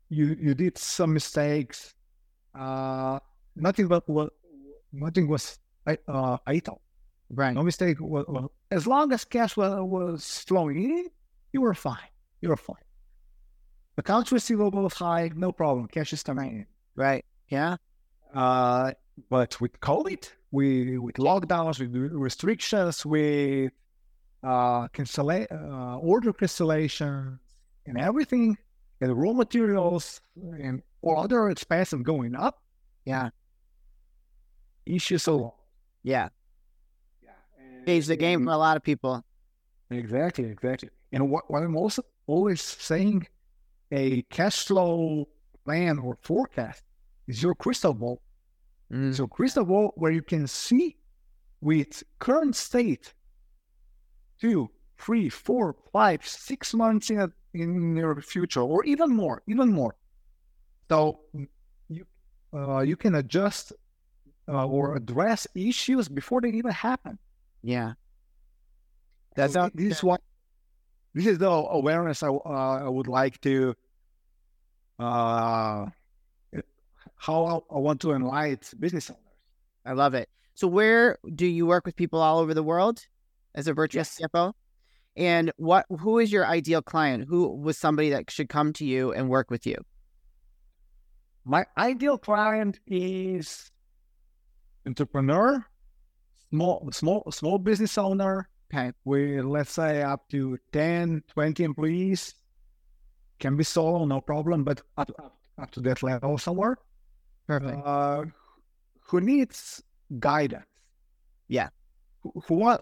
you 0.08 0.34
you 0.40 0.54
did 0.54 0.78
some 0.78 1.12
mistakes. 1.12 1.92
Uh, 2.58 3.18
nothing 3.54 3.86
but 3.86 4.08
what 4.08 4.32
nothing 4.92 5.28
was 5.28 5.58
uh, 5.86 6.38
idle. 6.46 6.80
Right. 7.28 7.52
No 7.52 7.62
mistake. 7.62 8.00
Was, 8.00 8.24
was- 8.26 8.48
as 8.70 8.86
long 8.86 9.12
as 9.12 9.26
cash 9.26 9.54
was, 9.54 9.76
was 9.84 10.44
flowing 10.48 10.82
in, 10.82 11.04
you 11.52 11.60
were 11.60 11.74
fine. 11.74 12.08
You 12.40 12.48
were 12.48 12.56
fine. 12.56 12.86
Accounts 13.98 14.32
receivable 14.32 14.82
was 14.82 14.94
high, 14.94 15.30
no 15.34 15.52
problem. 15.52 15.86
Cash 15.88 16.14
is 16.14 16.22
coming 16.22 16.50
in. 16.64 16.66
Right. 16.96 17.26
Yeah. 17.48 17.76
Uh, 18.32 18.92
but 19.30 19.60
with 19.60 19.78
COVID, 19.80 20.30
we 20.50 20.98
with 20.98 21.16
lockdowns, 21.16 21.78
with 21.80 21.94
restrictions, 22.12 23.04
with 23.04 23.72
uh, 24.42 24.88
cancella- 24.88 25.46
uh, 25.50 25.98
order 25.98 26.32
cancellation, 26.32 27.38
and 27.86 27.98
everything, 27.98 28.56
and 29.00 29.16
raw 29.20 29.32
materials 29.32 30.20
and 30.60 30.82
all 31.02 31.18
other 31.20 31.48
expenses 31.50 32.00
going 32.02 32.34
up, 32.34 32.62
Yeah. 33.04 33.30
issues 34.86 35.26
alone. 35.26 35.52
Yeah. 36.02 36.28
Yeah, 37.22 37.30
Changed 37.86 38.08
the 38.08 38.16
game 38.16 38.44
for 38.44 38.52
a 38.52 38.56
lot 38.56 38.76
of 38.76 38.82
people. 38.82 39.24
Exactly, 39.90 40.44
exactly. 40.44 40.90
And 41.12 41.30
what, 41.30 41.50
what 41.50 41.62
I'm 41.62 41.76
also 41.76 42.02
always 42.26 42.60
saying, 42.60 43.26
a 43.90 44.22
cash 44.22 44.66
flow 44.66 45.26
plan 45.64 45.98
or 45.98 46.16
forecast 46.22 46.82
is 47.26 47.42
your 47.42 47.54
crystal 47.54 47.94
ball. 47.94 48.20
Mm. 48.92 49.14
So 49.14 49.26
crystal 49.26 49.64
ball 49.64 49.92
where 49.96 50.12
you 50.12 50.22
can 50.22 50.46
see 50.46 50.96
with 51.60 52.02
current 52.18 52.56
state 52.56 53.14
two, 54.40 54.70
three, 54.98 55.28
four, 55.28 55.76
five, 55.92 56.26
six 56.26 56.72
months 56.74 57.10
in 57.10 57.20
a, 57.20 57.28
in 57.54 57.96
your 57.96 58.20
future, 58.20 58.60
or 58.62 58.84
even 58.84 59.14
more, 59.14 59.42
even 59.46 59.72
more. 59.72 59.96
So 60.88 61.20
you 61.88 62.06
uh, 62.54 62.80
you 62.80 62.96
can 62.96 63.16
adjust 63.16 63.72
uh, 64.48 64.66
or 64.66 64.96
address 64.96 65.46
issues 65.54 66.08
before 66.08 66.40
they 66.40 66.48
even 66.50 66.70
happen. 66.70 67.18
Yeah. 67.62 67.92
That's 69.34 69.52
So 69.52 69.68
thi- 69.68 69.70
this 69.74 69.98
is 69.98 70.04
what 70.04 70.22
this 71.14 71.26
is 71.26 71.38
the 71.38 71.50
awareness 71.50 72.22
I, 72.22 72.28
uh, 72.28 72.86
I 72.86 72.88
would 72.88 73.08
like 73.08 73.40
to 73.42 73.74
uh, 74.98 75.86
how 77.18 77.64
I, 77.70 77.78
want 77.78 78.00
to 78.02 78.12
enlighten 78.12 78.78
business 78.78 79.10
owners. 79.10 79.22
I 79.84 79.92
love 79.92 80.14
it. 80.14 80.28
So 80.54 80.66
where 80.66 81.18
do 81.34 81.46
you 81.46 81.66
work 81.66 81.84
with 81.86 81.96
people 81.96 82.20
all 82.20 82.38
over 82.38 82.54
the 82.54 82.62
world 82.62 83.06
as 83.54 83.68
a 83.68 83.74
virtual 83.74 84.02
CFO? 84.02 84.52
And 85.16 85.52
what 85.56 85.86
who 85.88 86.18
is 86.18 86.30
your 86.32 86.46
ideal 86.46 86.80
client? 86.80 87.26
Who 87.28 87.48
was 87.56 87.76
somebody 87.76 88.10
that 88.10 88.30
should 88.30 88.48
come 88.48 88.72
to 88.74 88.84
you 88.84 89.12
and 89.12 89.28
work 89.28 89.50
with 89.50 89.66
you? 89.66 89.76
My 91.44 91.66
ideal 91.76 92.18
client 92.18 92.78
is 92.86 93.70
entrepreneur, 94.86 95.64
small 96.50 96.88
small 96.92 97.30
small 97.30 97.58
business 97.58 97.98
owner 97.98 98.48
Okay. 98.72 98.92
with 99.04 99.44
let's 99.44 99.72
say 99.72 100.02
up 100.02 100.28
to 100.28 100.58
10, 100.72 101.22
20 101.28 101.64
employees. 101.64 102.34
Can 103.38 103.56
be 103.56 103.64
solo, 103.64 104.04
no 104.04 104.20
problem, 104.20 104.64
but 104.64 104.82
up, 104.96 105.10
up, 105.18 105.38
up 105.58 105.70
to 105.70 105.80
that 105.82 106.02
level 106.02 106.36
somewhere. 106.38 106.76
Perfect. 107.48 107.82
Uh, 107.84 108.26
who 109.02 109.20
needs 109.20 109.82
guidance? 110.20 110.66
Yeah. 111.48 111.70
Who, 112.22 112.32
who 112.46 112.78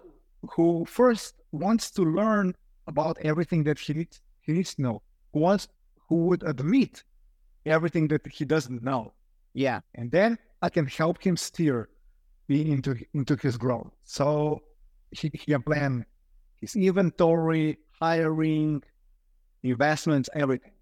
who 0.53 0.85
first 0.85 1.35
wants 1.51 1.91
to 1.91 2.03
learn 2.03 2.55
about 2.87 3.17
everything 3.21 3.63
that 3.65 3.79
he 3.79 3.93
needs 3.93 4.21
he 4.41 4.53
needs 4.53 4.75
to 4.75 4.83
know. 4.83 5.03
Who 5.33 5.41
wants 5.41 5.69
who 6.09 6.17
would 6.27 6.43
admit 6.43 7.03
everything 7.65 8.09
that 8.09 8.27
he 8.27 8.45
doesn't 8.45 8.83
know 8.83 9.13
Yeah. 9.53 9.81
and 9.95 10.11
then 10.11 10.37
I 10.61 10.69
can 10.69 10.87
help 10.87 11.21
him 11.23 11.37
steer 11.37 11.89
me 12.49 12.71
into 12.71 12.95
into 13.13 13.35
his 13.37 13.57
growth. 13.57 13.93
So 14.03 14.63
he, 15.11 15.29
he 15.33 15.51
can 15.53 15.63
plan 15.63 16.05
his 16.61 16.75
inventory, 16.75 17.79
hiring, 17.99 18.83
investments, 19.63 20.29
everything. 20.35 20.73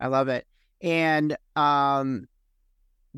I 0.00 0.08
love 0.08 0.28
it. 0.28 0.46
And 0.82 1.36
um 1.56 2.28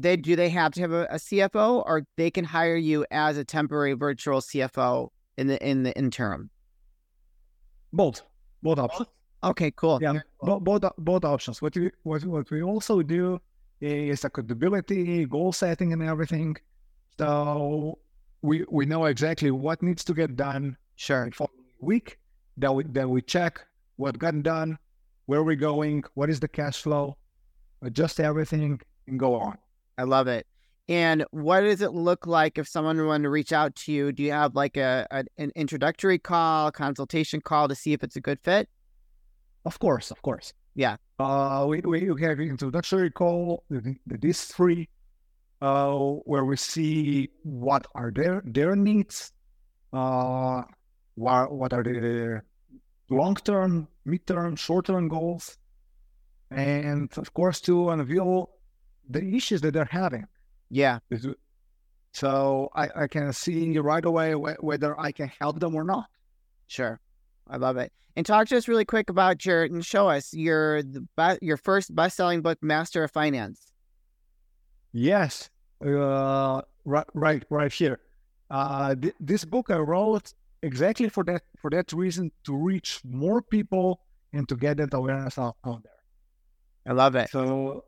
they 0.03 0.17
do 0.17 0.37
they 0.37 0.49
have 0.49 0.73
to 0.73 0.81
have 0.81 0.93
a, 0.93 1.05
a 1.11 1.17
CFO 1.17 1.83
or 1.87 2.03
they 2.17 2.31
can 2.31 2.45
hire 2.45 2.77
you 2.77 3.07
as 3.11 3.37
a 3.37 3.45
temporary 3.45 3.95
virtual 3.95 4.41
CFO 4.41 5.09
in 5.37 5.47
the 5.47 5.67
in 5.67 5.83
the 5.83 5.97
interim. 5.97 6.51
Both, 7.93 8.23
both 8.63 8.79
options. 8.79 9.09
Okay, 9.43 9.71
cool. 9.71 9.99
Yeah, 10.01 10.21
bo- 10.43 10.61
both 10.61 10.83
both 10.99 11.25
options. 11.25 11.63
What 11.63 11.75
we 11.77 11.91
what, 12.03 12.25
what 12.25 12.51
we 12.51 12.63
also 12.63 13.03
do 13.03 13.41
is 13.81 14.25
accountability, 14.25 15.25
goal 15.27 15.53
setting, 15.53 15.93
and 15.93 16.03
everything. 16.03 16.57
So 17.19 17.99
we 18.43 18.65
we 18.71 18.87
know 18.87 19.07
exactly 19.07 19.51
what 19.51 19.83
needs 19.83 20.05
to 20.05 20.15
get 20.15 20.37
done 20.37 20.77
Sure. 21.01 21.31
For 21.33 21.49
following 21.49 21.65
week. 21.81 22.19
Then 22.59 22.75
we 22.75 22.85
then 22.85 23.09
we 23.09 23.23
check 23.23 23.65
what 23.97 24.19
got 24.19 24.43
done, 24.43 24.79
where 25.25 25.43
we're 25.43 25.57
going, 25.57 26.05
what 26.13 26.29
is 26.29 26.39
the 26.39 26.49
cash 26.49 26.83
flow, 26.83 27.17
adjust 27.81 28.21
everything, 28.21 28.79
and 29.07 29.19
go 29.19 29.35
on. 29.35 29.57
I 30.01 30.05
love 30.05 30.29
it. 30.29 30.47
And 30.89 31.25
what 31.31 31.61
does 31.61 31.83
it 31.83 31.93
look 31.93 32.27
like 32.27 32.57
if 32.57 32.67
someone 32.67 33.07
wanted 33.07 33.25
to 33.25 33.31
reach 33.31 33.53
out 33.53 33.77
to 33.77 33.93
you? 33.93 34.13
Do 34.13 34.23
you 34.23 34.33
have 34.33 34.55
like 34.55 34.79
a, 34.79 35.07
a 35.11 35.25
an 35.37 35.53
introductory 35.55 36.19
call, 36.19 36.73
consultation 36.73 37.41
call 37.43 37.69
to 37.69 37.75
see 37.75 37.93
if 37.93 38.03
it's 38.03 38.17
a 38.17 38.21
good 38.21 38.41
fit? 38.43 38.69
Of 39.67 39.79
course, 39.79 40.11
of 40.11 40.23
course. 40.23 40.55
Yeah. 40.75 40.97
Uh, 41.19 41.67
we 41.69 41.81
we 41.83 42.01
have 42.23 42.39
an 42.39 42.49
introductory 42.49 43.11
call 43.11 43.63
is 43.71 44.53
free, 44.53 44.89
uh, 45.61 45.93
where 46.31 46.47
we 46.47 46.57
see 46.57 47.29
what 47.43 47.87
are 47.95 48.11
their 48.11 48.43
their 48.47 48.75
needs, 48.75 49.33
uh, 49.93 50.63
what 51.15 51.53
what 51.53 51.73
are 51.75 51.85
the 51.85 52.41
long 53.11 53.37
term, 53.37 53.87
mid 54.07 54.27
term, 54.27 54.57
short 54.57 54.87
term 54.87 55.09
goals, 55.09 55.59
and 56.51 57.13
of 57.19 57.35
course 57.35 57.61
to 57.61 57.91
unveil 57.91 58.51
the 59.11 59.37
issues 59.37 59.61
that 59.63 59.75
they're 59.75 59.85
having. 59.91 60.27
Yeah. 60.71 61.01
So 62.13 62.71
I, 62.75 62.89
I 62.97 63.07
can 63.07 63.33
see 63.33 63.79
right 63.79 64.05
away 64.05 64.33
wh- 64.33 64.63
whether 64.63 64.99
I 64.99 65.13
can 65.13 65.31
help 65.41 65.61
them 65.61 65.75
or 65.75 65.85
not. 65.85 66.07
Sure. 66.67 67.01
I 67.49 67.57
love 67.57 67.77
it. 67.77 67.93
And 68.17 68.27
talk 68.27 68.49
to 68.49 68.57
us 68.57 68.69
really 68.69 68.85
quick 68.85 69.11
about 69.11 69.45
your 69.45 69.65
and 69.65 69.85
show 69.85 70.09
us 70.09 70.35
your 70.35 70.83
the 70.83 71.39
your 71.41 71.57
first 71.57 71.95
best 71.95 72.17
selling 72.17 72.43
book, 72.43 72.59
Master 72.63 73.05
of 73.05 73.11
Finance. 73.11 73.73
Yes, 74.93 75.49
uh, 75.85 76.63
right, 76.85 77.07
right, 77.15 77.45
right 77.49 77.73
here. 77.73 78.01
Uh, 78.51 78.97
th- 78.97 79.15
this 79.21 79.45
book 79.45 79.71
I 79.71 79.77
wrote 79.77 80.35
exactly 80.63 81.09
for 81.09 81.23
that 81.25 81.43
for 81.59 81.71
that 81.71 81.93
reason 81.93 82.33
to 82.45 82.57
reach 82.57 83.01
more 83.05 83.41
people 83.41 84.01
and 84.33 84.49
to 84.49 84.57
get 84.57 84.79
that 84.79 84.93
awareness 84.93 85.39
out, 85.39 85.57
out 85.65 85.83
there. 85.85 85.93
I 86.87 86.93
love 86.93 87.15
it. 87.15 87.31
So 87.31 87.85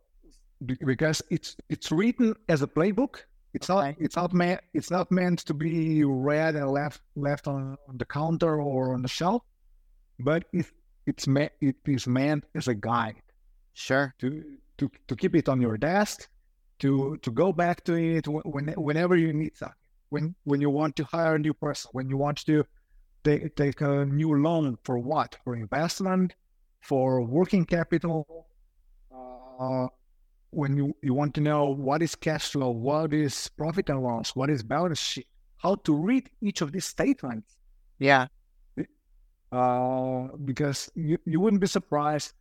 because 0.67 1.23
it's 1.31 1.57
it's 1.69 1.91
written 1.93 2.35
as 2.49 2.63
a 2.63 2.67
playbook. 2.67 3.25
It's 3.55 3.69
not 3.69 3.95
it's 3.99 4.17
not 4.17 4.33
meant 4.33 4.61
it's 4.73 4.91
not 4.91 5.11
meant 5.11 5.41
to 5.41 5.55
be 5.55 6.05
read 6.05 6.55
and 6.57 6.71
left 6.71 7.03
left 7.17 7.47
on, 7.49 7.77
on 7.89 7.99
the 7.99 8.05
counter 8.07 8.61
or 8.61 8.95
on 8.95 9.03
the 9.03 9.09
shelf, 9.09 9.43
but 10.19 10.45
it 10.53 10.67
it's 11.07 11.27
meant 11.27 11.53
it 11.61 11.77
is 11.87 12.07
meant 12.07 12.45
as 12.55 12.69
a 12.69 12.75
guide 12.75 13.23
Sure. 13.75 14.15
to 14.19 14.45
to 14.79 14.91
to 15.09 15.17
keep 15.17 15.35
it 15.35 15.49
on 15.49 15.61
your 15.61 15.77
desk, 15.77 16.29
to 16.81 17.17
to 17.19 17.31
go 17.31 17.53
back 17.53 17.85
to 17.85 17.95
it 17.95 18.27
when 18.29 18.69
whenever 18.69 19.17
you 19.17 19.33
need 19.33 19.57
something. 19.57 19.77
When 20.11 20.35
when 20.45 20.61
you 20.61 20.71
want 20.71 20.97
to 20.97 21.05
hire 21.05 21.35
a 21.37 21.39
new 21.39 21.55
person, 21.55 21.91
when 21.93 22.09
you 22.09 22.17
want 22.17 22.45
to 22.47 22.65
take 23.25 23.55
take 23.57 23.81
a 23.81 24.05
new 24.05 24.35
loan 24.41 24.79
for 24.85 24.99
what? 24.99 25.37
For 25.45 25.57
investment, 25.57 26.35
for 26.81 27.23
working 27.23 27.65
capital. 27.65 28.47
Uh, 29.59 29.89
when 30.53 30.77
you, 30.77 30.95
you 31.03 31.15
want 31.15 31.35
to 31.35 31.41
know 31.41 31.65
what 31.67 32.03
is 32.03 32.15
cash 32.15 32.51
flow, 32.51 32.71
what 32.71 33.13
is 33.13 33.49
profit 33.57 33.89
and 33.89 34.03
loss, 34.03 34.37
what 34.37 34.51
is 34.51 34.63
balance 34.63 35.01
sheet, 35.01 35.27
how 35.57 35.75
to 35.77 35.95
read 35.95 36.31
each 36.41 36.61
of 36.61 36.73
these 36.73 36.85
statements. 36.85 37.57
Yeah. 37.99 38.27
uh, 39.51 40.29
because 40.45 40.91
you, 40.95 41.19
you 41.25 41.41
wouldn't 41.41 41.61
be 41.61 41.67
surprised 41.67 42.35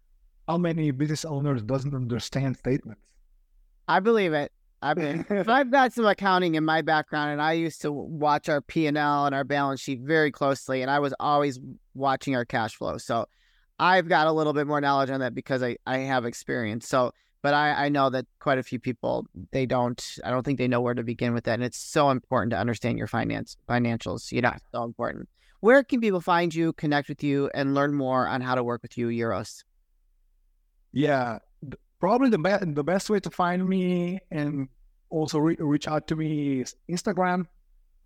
how 0.48 0.58
many 0.58 0.92
business 0.92 1.24
owners 1.24 1.64
doesn't 1.64 1.96
understand 1.96 2.58
statements. 2.58 3.02
I 3.88 4.00
believe 4.00 4.34
it. 4.34 4.52
I 4.82 4.94
mean, 4.94 5.26
I've 5.48 5.72
got 5.72 5.94
some 5.94 6.06
accounting 6.06 6.56
in 6.56 6.66
my 6.66 6.82
background, 6.82 7.32
and 7.32 7.42
I 7.42 7.54
used 7.54 7.82
to 7.82 7.92
watch 7.92 8.50
our 8.50 8.62
P 8.62 8.88
and 8.88 8.98
L 8.98 9.26
and 9.26 9.36
our 9.36 9.44
balance 9.44 9.80
sheet 9.80 10.02
very 10.02 10.32
closely, 10.32 10.82
and 10.82 10.90
I 10.90 11.00
was 11.00 11.14
always 11.20 11.60
watching 11.94 12.36
our 12.36 12.46
cash 12.46 12.76
flow. 12.76 12.98
So 12.98 13.26
I've 13.80 14.08
got 14.08 14.28
a 14.28 14.32
little 14.32 14.54
bit 14.54 14.68
more 14.68 14.82
knowledge 14.82 15.10
on 15.10 15.20
that 15.22 15.36
because 15.36 15.64
I, 15.64 15.78
I 15.86 16.00
have 16.00 16.26
experience. 16.26 16.88
So, 16.88 17.12
but 17.42 17.54
I, 17.54 17.86
I 17.86 17.90
know 17.90 18.10
that 18.10 18.26
quite 18.40 18.58
a 18.58 18.64
few 18.64 18.80
people 18.80 19.28
they 19.52 19.66
don't. 19.66 20.02
I 20.24 20.30
don't 20.30 20.44
think 20.44 20.58
they 20.58 20.68
know 20.68 20.82
where 20.82 20.94
to 20.94 21.04
begin 21.04 21.34
with 21.34 21.46
that, 21.46 21.54
and 21.54 21.64
it's 21.64 21.78
so 21.78 22.10
important 22.10 22.52
to 22.52 22.58
understand 22.58 22.98
your 22.98 23.08
finance 23.08 23.58
financials. 23.68 24.32
You 24.32 24.42
know, 24.42 24.54
so 24.72 24.84
important. 24.84 25.30
Where 25.60 25.84
can 25.84 26.02
people 26.02 26.22
find 26.22 26.54
you, 26.54 26.74
connect 26.74 27.08
with 27.10 27.24
you, 27.24 27.50
and 27.54 27.76
learn 27.76 27.94
more 27.94 28.28
on 28.28 28.42
how 28.42 28.56
to 28.56 28.64
work 28.64 28.82
with 28.82 28.98
you, 28.98 29.08
Uros 29.08 29.64
Yeah, 30.92 31.40
probably 32.00 32.30
the 32.30 32.40
best 32.40 32.76
the 32.76 32.84
best 32.84 33.10
way 33.10 33.20
to 33.20 33.30
find 33.30 33.68
me 33.68 34.20
and 34.32 34.70
also 35.10 35.40
re- 35.40 35.58
reach 35.60 35.88
out 35.88 36.08
to 36.08 36.16
me 36.16 36.62
is 36.62 36.76
Instagram. 36.90 37.48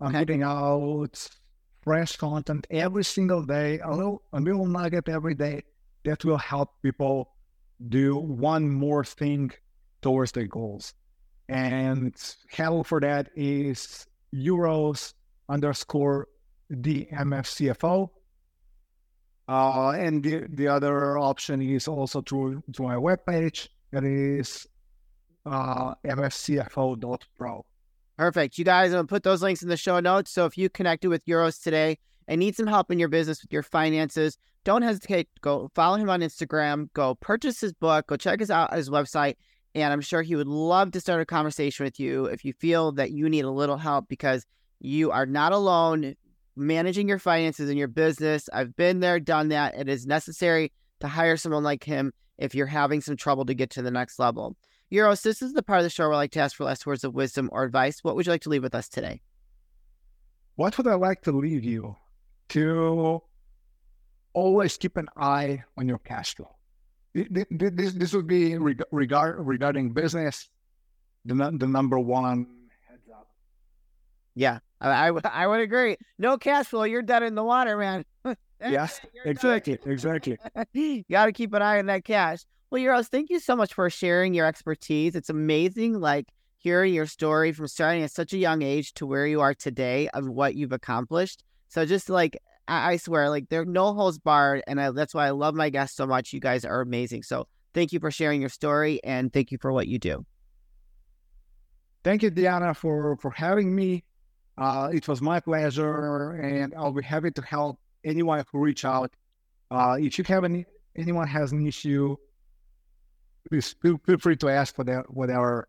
I'm 0.00 0.08
okay. 0.08 0.20
putting 0.20 0.42
out 0.42 1.28
fresh 1.82 2.16
content 2.16 2.66
every 2.70 3.04
single 3.04 3.42
day, 3.44 3.78
a 3.80 3.90
little 3.90 4.22
a 4.32 4.40
little 4.40 4.66
nugget 4.66 5.08
every 5.08 5.34
day 5.34 5.62
that 6.04 6.24
will 6.24 6.38
help 6.38 6.70
people 6.82 7.35
do 7.88 8.16
one 8.16 8.70
more 8.70 9.04
thing 9.04 9.52
towards 10.02 10.32
their 10.32 10.46
goals. 10.46 10.94
And 11.48 12.14
handle 12.50 12.84
for 12.84 13.00
that 13.00 13.28
is 13.36 14.06
uros 14.34 15.14
underscore 15.48 16.28
THEMFCFO. 16.72 18.10
Uh, 19.48 19.90
and 19.90 20.24
the, 20.24 20.46
the 20.48 20.66
other 20.66 21.18
option 21.18 21.62
is 21.62 21.86
also 21.86 22.20
through 22.20 22.62
to 22.72 22.82
my 22.82 22.96
webpage, 22.96 23.68
that 23.92 24.02
is 24.02 24.66
uh, 25.44 25.94
mfcfo.pro. 26.04 27.64
Perfect. 28.18 28.58
You 28.58 28.64
guys, 28.64 28.90
I'm 28.90 28.96
going 28.96 29.06
to 29.06 29.10
put 29.10 29.22
those 29.22 29.42
links 29.42 29.62
in 29.62 29.68
the 29.68 29.76
show 29.76 30.00
notes. 30.00 30.32
So 30.32 30.46
if 30.46 30.58
you 30.58 30.68
connected 30.68 31.08
with 31.08 31.22
Uros 31.26 31.58
today 31.58 31.98
and 32.26 32.40
need 32.40 32.56
some 32.56 32.66
help 32.66 32.90
in 32.90 32.98
your 32.98 33.08
business 33.08 33.42
with 33.42 33.52
your 33.52 33.62
finances, 33.62 34.38
don't 34.66 34.82
hesitate. 34.82 35.28
Go 35.40 35.70
follow 35.74 35.96
him 35.96 36.10
on 36.10 36.20
Instagram. 36.20 36.92
Go 36.92 37.14
purchase 37.14 37.60
his 37.60 37.72
book. 37.72 38.08
Go 38.08 38.16
check 38.16 38.40
his 38.40 38.50
out 38.50 38.74
his 38.74 38.90
website. 38.90 39.36
And 39.76 39.92
I'm 39.92 40.00
sure 40.00 40.22
he 40.22 40.34
would 40.34 40.48
love 40.48 40.90
to 40.92 41.00
start 41.00 41.20
a 41.20 41.24
conversation 41.24 41.84
with 41.84 42.00
you 42.00 42.24
if 42.24 42.44
you 42.44 42.52
feel 42.52 42.90
that 42.92 43.12
you 43.12 43.28
need 43.28 43.44
a 43.44 43.50
little 43.50 43.76
help 43.76 44.08
because 44.08 44.44
you 44.80 45.12
are 45.12 45.24
not 45.24 45.52
alone 45.52 46.16
managing 46.56 47.08
your 47.08 47.20
finances 47.20 47.70
and 47.70 47.78
your 47.78 47.86
business. 47.88 48.48
I've 48.52 48.74
been 48.74 48.98
there, 48.98 49.20
done 49.20 49.48
that. 49.50 49.76
It 49.76 49.88
is 49.88 50.04
necessary 50.04 50.72
to 50.98 51.06
hire 51.06 51.36
someone 51.36 51.62
like 51.62 51.84
him 51.84 52.12
if 52.36 52.54
you're 52.54 52.66
having 52.66 53.00
some 53.00 53.16
trouble 53.16 53.44
to 53.46 53.54
get 53.54 53.70
to 53.70 53.82
the 53.82 53.90
next 53.92 54.18
level. 54.18 54.56
Uros, 54.90 55.22
this 55.22 55.42
is 55.42 55.52
the 55.52 55.62
part 55.62 55.78
of 55.78 55.84
the 55.84 55.90
show 55.90 56.04
where 56.04 56.14
I 56.14 56.16
like 56.16 56.32
to 56.32 56.40
ask 56.40 56.56
for 56.56 56.64
last 56.64 56.86
words 56.86 57.04
of 57.04 57.14
wisdom 57.14 57.50
or 57.52 57.62
advice. 57.62 58.02
What 58.02 58.16
would 58.16 58.26
you 58.26 58.32
like 58.32 58.42
to 58.42 58.48
leave 58.48 58.64
with 58.64 58.74
us 58.74 58.88
today? 58.88 59.20
What 60.56 60.76
would 60.76 60.88
I 60.88 60.94
like 60.94 61.22
to 61.22 61.32
leave 61.32 61.62
you? 61.62 61.94
To 62.50 63.22
always 64.36 64.76
keep 64.76 64.98
an 64.98 65.08
eye 65.16 65.64
on 65.78 65.88
your 65.88 65.98
cash 65.98 66.36
flow. 66.36 66.54
This, 67.14 67.94
this 67.94 68.12
would 68.12 68.26
be 68.26 68.56
regard, 68.92 69.44
regarding 69.44 69.92
business, 69.92 70.50
the, 71.24 71.34
the 71.34 71.66
number 71.66 71.98
one 71.98 72.46
heads 72.88 73.08
up. 73.10 73.28
Yeah, 74.34 74.58
I, 74.78 75.08
I, 75.08 75.20
I 75.24 75.46
would 75.46 75.60
agree. 75.60 75.96
No 76.18 76.36
cash 76.36 76.66
flow, 76.66 76.82
you're 76.82 77.00
dead 77.00 77.22
in 77.22 77.34
the 77.34 77.42
water, 77.42 77.78
man. 77.78 78.04
yes, 78.60 79.00
exactly, 79.24 79.78
exactly. 79.86 80.36
you 80.74 81.04
got 81.10 81.24
to 81.24 81.32
keep 81.32 81.54
an 81.54 81.62
eye 81.62 81.78
on 81.78 81.86
that 81.86 82.04
cash. 82.04 82.40
Well, 82.70 82.82
Uros, 82.82 83.08
thank 83.08 83.30
you 83.30 83.40
so 83.40 83.56
much 83.56 83.72
for 83.72 83.88
sharing 83.88 84.34
your 84.34 84.44
expertise. 84.44 85.16
It's 85.16 85.30
amazing, 85.30 85.98
like 85.98 86.26
hearing 86.58 86.92
your 86.92 87.06
story 87.06 87.52
from 87.52 87.68
starting 87.68 88.02
at 88.02 88.10
such 88.10 88.34
a 88.34 88.38
young 88.38 88.60
age 88.60 88.92
to 88.94 89.06
where 89.06 89.26
you 89.26 89.40
are 89.40 89.54
today 89.54 90.10
of 90.10 90.28
what 90.28 90.54
you've 90.54 90.72
accomplished. 90.72 91.42
So 91.68 91.86
just 91.86 92.10
like 92.10 92.36
I, 92.68 92.92
I 92.92 92.96
swear, 92.96 93.30
like 93.30 93.48
there 93.48 93.62
are 93.62 93.66
no 93.66 93.94
holes 93.94 94.18
barred, 94.18 94.62
and 94.66 94.80
I, 94.80 94.90
that's 94.90 95.14
why 95.14 95.26
I 95.26 95.30
love 95.30 95.54
my 95.54 95.70
guests 95.70 95.96
so 95.96 96.06
much. 96.06 96.32
You 96.32 96.40
guys 96.40 96.64
are 96.64 96.80
amazing. 96.80 97.22
So 97.22 97.46
thank 97.74 97.92
you 97.92 98.00
for 98.00 98.10
sharing 98.10 98.40
your 98.40 98.50
story, 98.50 99.00
and 99.04 99.32
thank 99.32 99.50
you 99.52 99.58
for 99.58 99.72
what 99.72 99.88
you 99.88 99.98
do. 99.98 100.24
Thank 102.04 102.22
you, 102.22 102.30
Diana, 102.30 102.74
for 102.74 103.16
for 103.16 103.30
having 103.30 103.74
me. 103.74 104.04
Uh, 104.58 104.90
it 104.92 105.06
was 105.06 105.20
my 105.20 105.40
pleasure, 105.40 106.32
and 106.32 106.74
I'll 106.74 106.92
be 106.92 107.02
happy 107.02 107.30
to 107.30 107.42
help 107.42 107.78
anyone 108.04 108.42
who 108.50 108.60
reach 108.60 108.84
out. 108.84 109.12
Uh, 109.70 109.96
if 109.98 110.18
you 110.18 110.24
have 110.24 110.44
any, 110.44 110.64
anyone 110.96 111.26
has 111.26 111.52
an 111.52 111.66
issue, 111.66 112.16
please 113.48 113.74
feel, 113.82 113.98
feel 114.06 114.18
free 114.18 114.36
to 114.36 114.48
ask 114.48 114.74
for 114.74 114.84
that 114.84 115.12
whatever. 115.12 115.68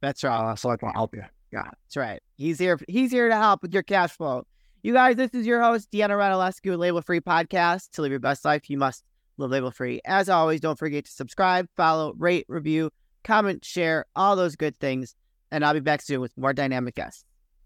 That's 0.00 0.24
right. 0.24 0.52
Uh, 0.52 0.56
so 0.56 0.70
I 0.70 0.76
can 0.76 0.90
help 0.90 1.14
you. 1.14 1.24
Yeah, 1.52 1.64
that's 1.64 1.96
right. 1.96 2.22
He's 2.36 2.58
here. 2.58 2.78
He's 2.88 3.10
here 3.10 3.28
to 3.28 3.36
help 3.36 3.62
with 3.62 3.74
your 3.74 3.82
cash 3.82 4.12
flow. 4.12 4.46
You 4.88 4.94
guys, 4.94 5.16
this 5.16 5.34
is 5.34 5.46
your 5.46 5.60
host 5.60 5.90
Deanna 5.90 6.16
Radulescu 6.16 6.78
Label 6.78 7.02
Free 7.02 7.20
Podcast. 7.20 7.90
To 7.90 8.00
live 8.00 8.10
your 8.10 8.20
best 8.20 8.42
life, 8.42 8.70
you 8.70 8.78
must 8.78 9.04
live 9.36 9.50
label 9.50 9.70
free. 9.70 10.00
As 10.06 10.30
always, 10.30 10.62
don't 10.62 10.78
forget 10.78 11.04
to 11.04 11.10
subscribe, 11.10 11.68
follow, 11.76 12.14
rate, 12.16 12.46
review, 12.48 12.90
comment, 13.22 13.66
share, 13.66 14.06
all 14.16 14.34
those 14.34 14.56
good 14.56 14.80
things. 14.80 15.14
And 15.50 15.62
I'll 15.62 15.74
be 15.74 15.80
back 15.80 16.00
soon 16.00 16.22
with 16.22 16.32
more 16.38 16.54
dynamic 16.54 16.94
guests. 16.94 17.26